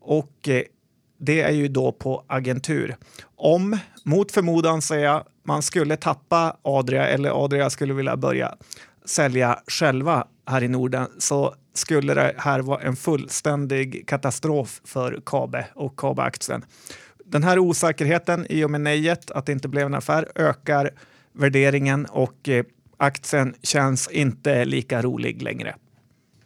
Och 0.00 0.48
eh, 0.48 0.62
det 1.24 1.40
är 1.40 1.50
ju 1.50 1.68
då 1.68 1.92
på 1.92 2.24
agentur. 2.26 2.96
Om, 3.36 3.78
mot 4.04 4.32
förmodan 4.32 4.82
säga, 4.82 5.24
man 5.42 5.62
skulle 5.62 5.96
tappa 5.96 6.56
Adria 6.62 7.06
eller 7.06 7.44
Adria 7.44 7.70
skulle 7.70 7.94
vilja 7.94 8.16
börja 8.16 8.54
sälja 9.04 9.58
själva 9.66 10.26
här 10.46 10.62
i 10.62 10.68
Norden 10.68 11.06
så 11.18 11.54
skulle 11.74 12.14
det 12.14 12.34
här 12.38 12.60
vara 12.60 12.82
en 12.82 12.96
fullständig 12.96 14.08
katastrof 14.08 14.80
för 14.84 15.20
Kabe 15.26 15.66
och 15.74 15.96
Kabe-aktien. 15.96 16.64
Den 17.24 17.42
här 17.42 17.58
osäkerheten 17.58 18.46
i 18.48 18.64
och 18.64 18.70
med 18.70 18.80
nejet, 18.80 19.30
att 19.30 19.46
det 19.46 19.52
inte 19.52 19.68
blev 19.68 19.86
en 19.86 19.94
affär, 19.94 20.28
ökar 20.34 20.90
värderingen 21.32 22.06
och 22.06 22.48
eh, 22.48 22.64
aktien 22.96 23.54
känns 23.62 24.08
inte 24.10 24.64
lika 24.64 25.02
rolig 25.02 25.42
längre. 25.42 25.74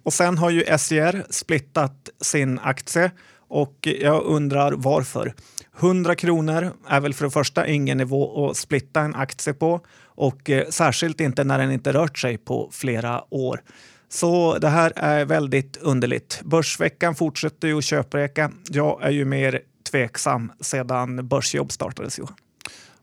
Och 0.03 0.13
sen 0.13 0.39
har 0.39 0.51
ju 0.51 0.79
SJR 0.79 1.27
splittat 1.31 2.09
sin 2.21 2.59
aktie 2.59 3.11
och 3.49 3.89
jag 4.01 4.25
undrar 4.25 4.73
varför. 4.73 5.35
100 5.81 6.15
kronor 6.15 6.73
är 6.89 7.01
väl 7.01 7.15
för 7.15 7.25
det 7.25 7.31
första 7.31 7.67
ingen 7.67 7.99
nivå 7.99 8.51
att 8.51 8.57
splitta 8.57 9.01
en 9.01 9.15
aktie 9.15 9.55
på 9.55 9.81
och 10.05 10.51
eh, 10.51 10.69
särskilt 10.69 11.21
inte 11.21 11.45
när 11.45 11.59
den 11.59 11.73
inte 11.73 11.93
rört 11.93 12.19
sig 12.19 12.39
på 12.39 12.69
flera 12.73 13.35
år. 13.35 13.61
Så 14.09 14.59
det 14.59 14.69
här 14.69 14.93
är 14.97 15.25
väldigt 15.25 15.77
underligt. 15.77 16.41
Börsveckan 16.45 17.15
fortsätter 17.15 17.69
ju 17.69 17.79
att 17.79 17.85
köpreka. 17.85 18.51
Jag 18.71 19.03
är 19.03 19.11
ju 19.11 19.25
mer 19.25 19.61
tveksam 19.91 20.53
sedan 20.61 21.29
Börsjobb 21.29 21.73
startades. 21.73 22.19
Johan. 22.19 22.35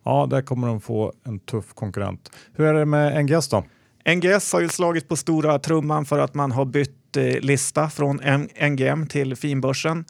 Ja, 0.04 0.28
där 0.30 0.42
kommer 0.42 0.68
de 0.68 0.82
få 0.82 1.14
en 1.24 1.40
tuff 1.40 1.74
konkurrent. 1.74 2.32
Hur 2.54 2.66
är 2.66 2.74
det 2.74 2.86
med 2.86 3.26
NGS 3.26 3.48
då? 3.48 3.64
NGS 4.16 4.54
har 4.54 4.62
ju 4.62 4.70
slagit 4.70 5.08
på 5.08 5.16
stora 5.16 5.60
trumman 5.60 6.06
för 6.06 6.20
att 6.20 6.34
man 6.34 6.52
har 6.52 6.66
bytt 6.66 7.18
eh, 7.18 7.24
lista 7.24 7.90
från 7.90 8.22
NGM 8.62 9.08
till 9.08 9.36
finbörsen. 9.36 10.06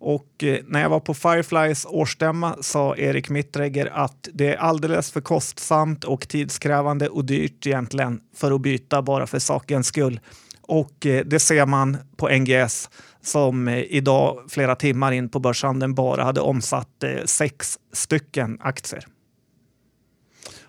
Och 0.00 0.44
eh, 0.44 0.58
när 0.66 0.82
jag 0.82 0.88
var 0.88 1.00
på 1.00 1.14
Fireflies 1.14 1.86
årsstämma 1.88 2.56
sa 2.60 2.96
Erik 2.96 3.30
Mittregger 3.30 3.86
att 3.86 4.28
det 4.32 4.54
är 4.54 4.56
alldeles 4.56 5.10
för 5.10 5.20
kostsamt 5.20 6.04
och 6.04 6.28
tidskrävande 6.28 7.08
och 7.08 7.24
dyrt 7.24 7.66
egentligen 7.66 8.20
för 8.36 8.52
att 8.52 8.60
byta 8.60 9.02
bara 9.02 9.26
för 9.26 9.38
sakens 9.38 9.86
skull. 9.86 10.20
Och 10.62 11.06
eh, 11.06 11.24
det 11.24 11.40
ser 11.40 11.66
man 11.66 11.96
på 12.16 12.28
NGS 12.28 12.90
som 13.22 13.68
eh, 13.68 13.78
idag 13.78 14.38
flera 14.48 14.76
timmar 14.76 15.12
in 15.12 15.28
på 15.28 15.38
börshandeln 15.40 15.94
bara 15.94 16.24
hade 16.24 16.40
omsatt 16.40 17.04
sex 17.24 17.78
stycken 17.92 18.58
aktier. 18.60 19.04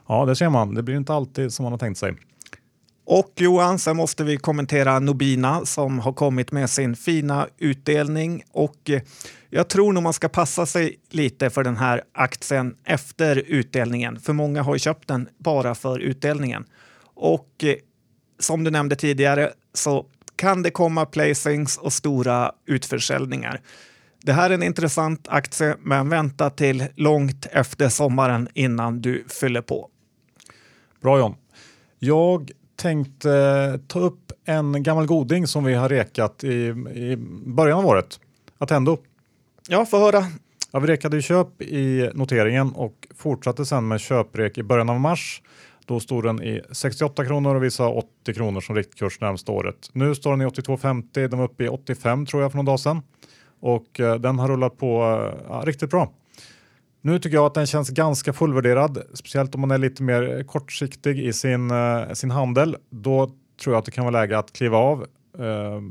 Ja, 0.08 0.26
det 0.26 0.36
ser 0.36 0.50
man. 0.50 0.74
Det 0.74 0.84
blir 0.84 0.96
inte 0.96 1.13
alltid 1.13 1.54
som 1.54 1.63
man 1.63 1.74
har 1.74 1.78
tänkt 1.78 1.98
sig. 1.98 2.15
Och 3.12 3.34
Johan, 3.36 3.80
sen 3.80 3.98
måste 3.98 4.24
vi 4.24 4.38
kommentera 4.38 5.00
Nobina 5.00 5.65
som 5.65 6.00
har 6.00 6.13
kommit 6.13 6.52
med 6.52 6.69
sin 6.69 6.95
fina 6.95 7.48
utdelning. 7.58 8.43
Och 8.52 8.89
eh, 8.89 9.02
jag 9.50 9.67
tror 9.67 9.93
nog 9.93 10.04
man 10.04 10.13
ska 10.13 10.30
passa 10.30 10.65
sig 10.65 11.00
lite 11.10 11.50
för 11.50 11.63
den 11.63 11.78
här 11.78 12.02
aktien 12.13 12.76
efter 12.84 13.36
utdelningen. 13.36 14.19
För 14.19 14.34
många 14.34 14.62
har 14.62 14.76
ju 14.76 14.80
köpt 14.80 15.08
den 15.08 15.30
bara 15.38 15.76
för 15.76 16.00
utdelningen. 16.00 16.65
Och 17.04 17.63
eh, 17.63 17.76
som 18.39 18.63
du 18.63 18.72
nämnde 18.72 18.95
tidigare 18.95 19.54
så 19.74 20.06
kan 20.36 20.63
det 20.63 20.72
komma 20.72 21.06
placings 21.06 21.78
och 21.78 21.93
stora 21.93 22.52
utförsäljningar. 22.65 23.62
Det 24.22 24.34
här 24.34 24.50
är 24.50 24.54
en 24.54 24.63
intressant 24.63 25.28
aktie, 25.28 25.76
men 25.80 26.10
vänta 26.10 26.50
till 26.50 26.86
långt 26.95 27.45
efter 27.52 27.89
sommaren 27.89 28.48
innan 28.54 29.02
du 29.02 29.24
fyller 29.28 29.62
på. 29.62 29.89
Bra 31.02 31.19
John. 31.19 31.36
Jag 32.00 32.52
tänkte 32.80 33.80
ta 33.88 34.00
upp 34.00 34.32
en 34.46 34.84
gammal 34.84 35.06
goding 35.06 35.48
som 35.48 35.63
vi 35.63 35.74
har 35.74 35.89
rekat 35.89 36.44
i, 36.44 36.56
i 36.96 37.18
början 37.46 37.80
av 37.80 37.86
året. 37.86 38.20
Attendo. 38.58 38.98
Ja, 39.68 39.86
få 39.86 40.00
höra. 40.00 40.24
Ja, 40.72 40.80
vi 40.80 40.88
rekade 40.88 41.15
ju 41.15 41.22
köp 41.22 41.62
i 41.62 42.10
noteringen 42.13 42.72
och 42.72 43.08
fortsatte 43.15 43.65
sen 43.65 43.88
med 43.88 44.00
köprek 44.00 44.58
i 44.58 44.63
början 44.63 44.89
av 44.89 45.00
mars. 45.00 45.42
Då 45.86 46.00
stod 46.00 46.24
den 46.24 46.44
i 46.44 46.62
68 46.72 47.26
kronor 47.26 47.56
och 47.56 47.63
vi 47.63 47.72
sa 47.72 47.94
80 48.24 48.34
kronor 48.34 48.62
som 48.62 48.76
riktkurs 48.76 49.22
närmsta 49.22 49.52
året. 49.52 49.89
Nu 49.94 50.15
står 50.15 50.32
den 50.32 50.42
i 50.42 50.46
82,50. 50.46 51.28
Den 51.28 51.39
var 51.39 51.46
uppe 51.46 51.63
i 51.63 51.68
85 51.68 52.26
tror 52.26 52.42
jag 52.42 52.52
för 52.52 52.58
någon 52.58 52.65
dag 52.65 52.80
sedan 52.80 53.02
och 53.60 54.00
eh, 54.00 54.15
den 54.15 54.39
har 54.39 54.48
rullat 54.48 54.78
på 54.78 55.02
eh, 55.02 55.46
ja, 55.50 55.63
riktigt 55.65 55.89
bra. 55.89 56.12
Nu 57.02 57.20
tycker 57.20 57.38
jag 57.38 57.46
att 57.46 57.54
den 57.54 57.68
känns 57.68 57.90
ganska 57.90 58.34
fullvärderad, 58.34 59.04
speciellt 59.14 59.56
om 59.56 59.62
man 59.62 59.72
är 59.72 59.78
lite 59.78 60.04
mer 60.04 60.44
kortsiktig 60.44 61.20
i 61.20 61.34
sin, 61.34 61.72
uh, 61.72 62.14
sin 62.14 62.32
handel. 62.32 62.78
Då 62.90 63.32
tror 63.64 63.76
jag 63.76 63.80
att 63.80 63.86
det 63.86 63.92
kan 63.92 64.06
vara 64.06 64.22
läge 64.22 64.38
att 64.38 64.54
kliva 64.54 64.78
av. 64.78 65.02
Uh, 65.40 65.82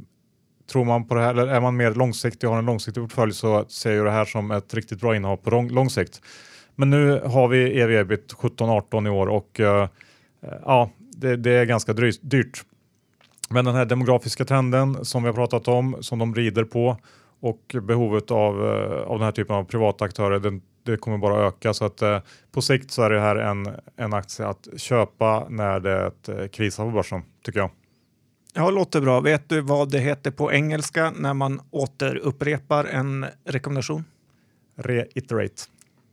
tror 0.72 0.84
man 0.84 1.08
på 1.08 1.14
det 1.14 1.20
här, 1.20 1.30
eller 1.30 1.46
är 1.46 1.60
man 1.60 1.76
mer 1.76 1.94
långsiktig 1.94 2.48
och 2.48 2.54
har 2.54 2.58
en 2.58 2.66
långsiktig 2.66 3.02
portfölj 3.02 3.32
så 3.32 3.64
ser 3.68 3.92
jag 3.92 4.06
det 4.06 4.10
här 4.10 4.24
som 4.24 4.50
ett 4.50 4.74
riktigt 4.74 5.00
bra 5.00 5.16
innehav 5.16 5.36
på 5.36 5.50
lång, 5.50 5.70
lång 5.70 5.90
sikt. 5.90 6.22
Men 6.74 6.90
nu 6.90 7.20
har 7.20 7.48
vi 7.48 7.80
ev 7.80 7.90
ebit 7.90 8.34
17-18 8.34 9.06
i 9.06 9.10
år 9.10 9.26
och 9.26 9.60
uh, 9.60 9.86
ja, 10.64 10.90
det, 10.98 11.36
det, 11.36 11.50
är 11.50 11.64
ganska 11.64 11.92
dyrt. 12.20 12.64
Men 13.50 13.64
den 13.64 13.74
här 13.74 13.84
demografiska 13.84 14.44
trenden 14.44 15.04
som 15.04 15.22
vi 15.22 15.28
har 15.28 15.34
pratat 15.34 15.68
om, 15.68 15.96
som 16.00 16.18
de 16.18 16.34
rider 16.34 16.64
på 16.64 16.96
och 17.40 17.76
behovet 17.82 18.30
av, 18.30 18.62
av 19.06 19.18
den 19.18 19.24
här 19.24 19.32
typen 19.32 19.56
av 19.56 19.64
privata 19.64 20.04
aktörer, 20.04 20.38
den 20.40 20.62
det 20.92 20.96
kommer 20.96 21.18
bara 21.18 21.46
öka 21.46 21.74
så 21.74 21.84
att 21.84 22.02
eh, 22.02 22.20
på 22.52 22.62
sikt 22.62 22.90
så 22.90 23.02
är 23.02 23.10
det 23.10 23.20
här 23.20 23.36
en, 23.36 23.68
en 23.96 24.14
aktie 24.14 24.46
att 24.46 24.68
köpa 24.76 25.46
när 25.48 25.80
det 25.80 26.28
eh, 26.28 26.48
krisar 26.48 26.84
på 26.84 26.90
börsen 26.90 27.22
tycker 27.44 27.60
jag. 27.60 27.70
Ja, 28.54 28.70
låter 28.70 29.00
bra. 29.00 29.20
Vet 29.20 29.48
du 29.48 29.60
vad 29.60 29.90
det 29.90 29.98
heter 29.98 30.30
på 30.30 30.52
engelska 30.52 31.12
när 31.16 31.34
man 31.34 31.60
återupprepar 31.70 32.84
en 32.84 33.26
rekommendation? 33.44 34.04
Reiterate. 34.76 35.62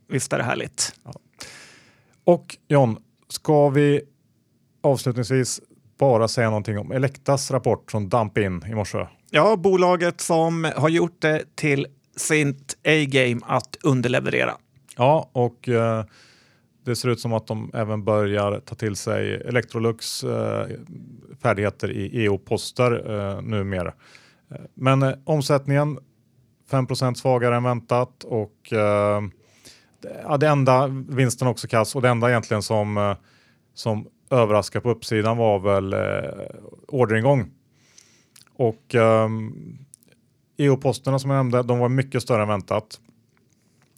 Visst 0.08 0.32
är 0.32 0.38
det 0.38 0.44
härligt. 0.44 0.94
Ja. 1.04 1.12
Och 2.24 2.56
John, 2.68 2.96
ska 3.28 3.68
vi 3.68 4.00
avslutningsvis 4.82 5.60
bara 5.98 6.28
säga 6.28 6.50
någonting 6.50 6.78
om 6.78 6.92
Elektas 6.92 7.50
rapport 7.50 7.90
som 7.90 8.08
damp 8.08 8.38
in 8.38 8.64
i 8.66 8.74
morse? 8.74 9.06
Ja, 9.30 9.56
bolaget 9.56 10.20
som 10.20 10.72
har 10.76 10.88
gjort 10.88 11.20
det 11.22 11.56
till 11.56 11.86
sitt 12.16 12.76
A-game 12.84 13.40
att 13.46 13.76
underleverera. 13.82 14.52
Ja, 14.96 15.30
och 15.32 15.68
eh, 15.68 16.04
det 16.84 16.96
ser 16.96 17.08
ut 17.08 17.20
som 17.20 17.32
att 17.32 17.46
de 17.46 17.70
även 17.74 18.04
börjar 18.04 18.60
ta 18.60 18.74
till 18.74 18.96
sig 18.96 19.34
Electrolux 19.34 20.24
eh, 20.24 20.66
färdigheter 21.42 21.90
i 21.90 22.24
EU-poster 22.24 23.10
eh, 23.14 23.42
numera. 23.42 23.92
Men 24.74 25.02
eh, 25.02 25.12
omsättningen 25.24 25.98
5 26.70 27.14
svagare 27.14 27.56
än 27.56 27.64
väntat 27.64 28.24
och 28.24 28.72
eh, 28.72 29.22
ja, 30.22 30.36
det 30.36 30.48
enda 30.48 30.86
vinsten 31.08 31.48
också 31.48 31.68
kass 31.68 31.96
och 31.96 32.02
det 32.02 32.08
enda 32.08 32.30
egentligen 32.30 32.62
som, 32.62 32.96
eh, 32.96 33.16
som 33.74 34.06
överraskar 34.30 34.80
på 34.80 34.90
uppsidan 34.90 35.36
var 35.36 35.58
väl 35.58 35.92
eh, 35.92 36.46
orderingång. 36.88 37.50
Och 38.56 38.94
ehm, 38.94 39.24
um, 39.24 39.78
EU-posterna 40.56 41.18
som 41.18 41.30
jag 41.30 41.38
nämnde, 41.38 41.62
de 41.62 41.78
var 41.78 41.88
mycket 41.88 42.22
större 42.22 42.42
än 42.42 42.48
väntat. 42.48 43.00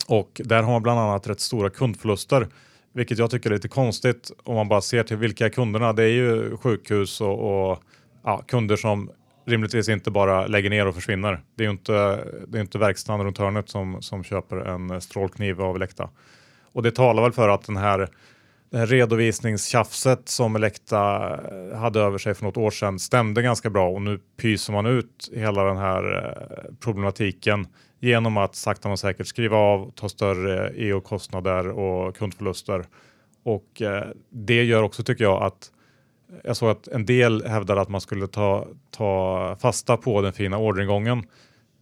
Och 0.08 0.40
där 0.44 0.62
har 0.62 0.72
man 0.72 0.82
bland 0.82 1.00
annat 1.00 1.26
rätt 1.26 1.40
stora 1.40 1.70
kundförluster, 1.70 2.48
vilket 2.92 3.18
jag 3.18 3.30
tycker 3.30 3.50
är 3.50 3.54
lite 3.54 3.68
konstigt 3.68 4.30
om 4.44 4.54
man 4.54 4.68
bara 4.68 4.80
ser 4.80 5.02
till 5.02 5.16
vilka 5.16 5.46
är 5.46 5.50
kunderna. 5.50 5.92
Det 5.92 6.02
är 6.02 6.08
ju 6.08 6.56
sjukhus 6.56 7.20
och, 7.20 7.70
och 7.70 7.82
ja, 8.24 8.42
kunder 8.46 8.76
som 8.76 9.10
rimligtvis 9.46 9.88
inte 9.88 10.10
bara 10.10 10.46
lägger 10.46 10.70
ner 10.70 10.86
och 10.86 10.94
försvinner. 10.94 11.40
Det 11.54 11.62
är 11.62 11.66
ju 11.66 11.70
inte, 11.70 12.24
det 12.48 12.58
är 12.58 12.62
inte 12.62 12.78
verkstaden 12.78 13.26
runt 13.26 13.38
hörnet 13.38 13.68
som, 13.68 14.02
som 14.02 14.24
köper 14.24 14.56
en 14.56 15.00
strålkniv 15.00 15.62
av 15.62 15.76
Elekta. 15.76 16.10
Och 16.72 16.82
det 16.82 16.90
talar 16.90 17.22
väl 17.22 17.32
för 17.32 17.48
att 17.48 17.66
den 17.66 17.76
här, 17.76 18.08
det 18.70 18.78
här 18.78 18.86
redovisningstjafset 18.86 20.28
som 20.28 20.56
Elekta 20.56 21.34
eh, 21.34 21.78
hade 21.78 22.00
över 22.00 22.18
sig 22.18 22.34
för 22.34 22.44
något 22.44 22.56
år 22.56 22.70
sedan 22.70 22.98
stämde 22.98 23.42
ganska 23.42 23.70
bra 23.70 23.88
och 23.88 24.02
nu 24.02 24.20
pyser 24.36 24.72
man 24.72 24.86
ut 24.86 25.30
hela 25.34 25.64
den 25.64 25.76
här 25.76 26.16
eh, 26.16 26.74
problematiken 26.80 27.66
genom 28.00 28.36
att 28.36 28.54
sakta 28.54 28.88
men 28.88 28.98
säkert 28.98 29.26
skriva 29.26 29.56
av, 29.56 29.90
ta 29.90 30.08
större 30.08 30.70
EU-kostnader 30.70 31.68
och 31.68 32.16
kundförluster. 32.16 32.84
Och 33.42 33.82
eh, 33.82 34.06
det 34.30 34.64
gör 34.64 34.82
också, 34.82 35.02
tycker 35.02 35.24
jag, 35.24 35.42
att 35.42 35.70
eh, 36.32 36.38
jag 36.44 36.56
såg 36.56 36.70
att 36.70 36.88
en 36.88 37.06
del 37.06 37.44
hävdade 37.46 37.80
att 37.80 37.88
man 37.88 38.00
skulle 38.00 38.26
ta, 38.26 38.66
ta 38.90 39.56
fasta 39.60 39.96
på 39.96 40.22
den 40.22 40.32
fina 40.32 40.58
orderingången. 40.58 41.22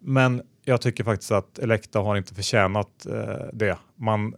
Men 0.00 0.42
jag 0.64 0.80
tycker 0.80 1.04
faktiskt 1.04 1.32
att 1.32 1.58
Elekta 1.58 1.98
har 2.00 2.16
inte 2.16 2.34
förtjänat 2.34 3.06
eh, 3.06 3.46
det. 3.52 3.78
Man, 3.96 4.34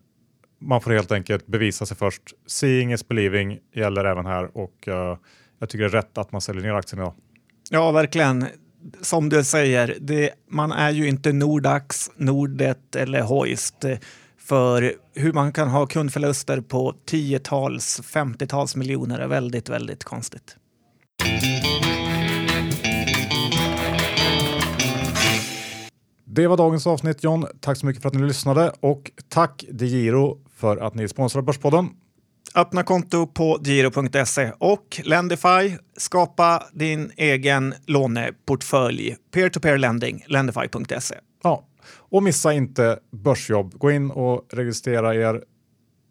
man 0.59 0.81
får 0.81 0.90
helt 0.90 1.12
enkelt 1.12 1.47
bevisa 1.47 1.87
sig 1.87 1.97
först. 1.97 2.23
Seeing 2.47 2.92
is 2.92 3.09
believing 3.09 3.59
gäller 3.75 4.05
även 4.05 4.27
här 4.27 4.57
och 4.57 4.88
uh, 4.88 5.16
jag 5.59 5.68
tycker 5.68 5.79
det 5.79 5.90
är 5.90 6.03
rätt 6.03 6.18
att 6.18 6.33
man 6.33 6.40
säljer 6.40 6.62
ner 6.62 6.73
aktien 6.73 7.03
idag. 7.03 7.14
Ja, 7.71 7.90
verkligen 7.90 8.47
som 9.01 9.29
du 9.29 9.44
säger, 9.44 9.97
det, 10.01 10.31
man 10.51 10.73
är 10.73 10.90
ju 10.90 11.09
inte 11.09 11.33
Nordax, 11.33 12.11
Nordet 12.16 12.96
eller 12.96 13.23
Hoist 13.23 13.85
för 14.38 14.92
hur 15.15 15.33
man 15.33 15.52
kan 15.52 15.69
ha 15.69 15.87
kundförluster 15.87 16.61
på 16.61 16.94
tiotals, 17.06 18.00
femtiotals 18.04 18.77
miljoner 18.77 19.19
är 19.19 19.27
väldigt, 19.27 19.69
väldigt 19.69 20.04
konstigt. 20.04 20.56
Det 26.39 26.49
var 26.49 26.57
dagens 26.57 26.87
avsnitt 26.87 27.25
John. 27.25 27.47
Tack 27.61 27.79
så 27.79 27.87
mycket 27.87 28.03
för 28.03 28.09
att 28.09 28.15
ni 28.15 28.27
lyssnade 28.27 28.73
och 28.81 29.11
tack 29.29 29.65
DeGiro 29.71 30.39
för 30.55 30.77
att 30.77 30.95
ni 30.95 31.09
sponsrar 31.09 31.43
Börspodden. 31.43 31.89
Öppna 32.55 32.83
konto 32.83 33.27
på 33.27 33.59
giro.se 33.65 34.53
och 34.59 35.01
Lendify. 35.05 35.77
Skapa 35.97 36.63
din 36.73 37.13
egen 37.17 37.75
låneportfölj. 37.87 39.17
Peer-to-peer 39.31 39.79
lending, 39.79 40.25
lendify.se. 40.27 41.15
Ja, 41.43 41.67
och 41.89 42.23
missa 42.23 42.53
inte 42.53 42.99
Börsjobb. 43.11 43.79
Gå 43.79 43.91
in 43.91 44.11
och 44.11 44.47
registrera 44.53 45.15
er 45.15 45.45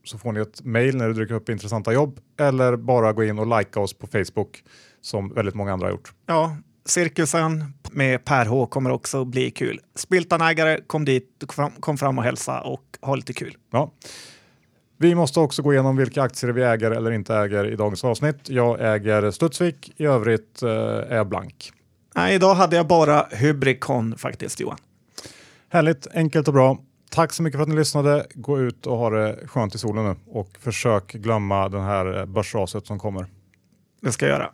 så 0.04 0.18
får 0.18 0.32
ni 0.32 0.40
ett 0.40 0.64
mejl 0.64 0.98
när 0.98 1.08
det 1.08 1.14
dyker 1.14 1.36
upp 1.36 1.50
intressanta 1.50 1.94
jobb 1.94 2.20
eller 2.40 2.76
bara 2.76 3.14
gå 3.14 3.24
in 3.24 3.40
och 3.40 3.60
likea 3.60 3.84
oss 3.84 3.94
på 3.94 4.08
Facebook 4.08 4.64
som 5.02 5.34
väldigt 5.34 5.56
många 5.56 5.74
andra 5.74 5.88
har 5.88 5.92
gjort. 5.92 6.14
Ja, 6.26 6.58
cirkusen 6.90 7.74
med 7.92 8.26
Per 8.26 8.46
H 8.46 8.66
kommer 8.66 8.90
också 8.90 9.26
bli 9.26 9.52
kul. 9.52 9.80
Spiltanägare, 9.96 10.80
kom 10.88 11.06
dit, 11.06 11.44
kom 11.80 11.98
fram 11.98 12.18
och 12.18 12.24
hälsa 12.24 12.62
och 12.62 12.84
ha 13.02 13.16
lite 13.16 13.34
kul. 13.34 13.58
Ja. 13.72 13.92
Vi 14.98 15.16
måste 15.16 15.40
också 15.40 15.62
gå 15.62 15.74
igenom 15.74 15.98
vilka 15.98 16.22
aktier 16.22 16.52
vi 16.52 16.64
äger 16.64 16.92
eller 16.92 17.12
inte 17.12 17.36
äger 17.36 17.72
i 17.72 17.76
dagens 17.76 18.04
avsnitt. 18.04 18.50
Jag 18.50 18.96
äger 18.96 19.32
Studsvik, 19.32 19.92
i 19.98 20.06
övrigt 20.06 20.64
eh, 20.64 20.70
är 20.70 21.16
jag 21.16 21.28
blank. 21.28 21.72
Nej, 22.16 22.36
idag 22.36 22.56
hade 22.56 22.76
jag 22.76 22.88
bara 22.88 23.28
Hybricon 23.32 24.18
faktiskt, 24.18 24.60
Johan. 24.60 24.78
Härligt, 25.70 26.08
enkelt 26.14 26.48
och 26.48 26.54
bra. 26.54 26.78
Tack 27.10 27.34
så 27.34 27.44
mycket 27.44 27.58
för 27.58 27.64
att 27.64 27.70
ni 27.70 27.76
lyssnade. 27.76 28.26
Gå 28.34 28.60
ut 28.60 28.86
och 28.86 28.98
ha 28.98 29.10
det 29.10 29.40
skönt 29.48 29.76
i 29.76 29.78
solen 29.78 30.06
nu 30.06 30.16
och 30.26 30.50
försök 30.60 31.14
glömma 31.14 31.70
den 31.70 31.84
här 31.84 32.26
börsraset 32.26 32.88
som 32.88 33.00
kommer. 33.00 33.26
Det 34.02 34.12
ska 34.12 34.28
jag 34.28 34.34
göra. 34.34 34.52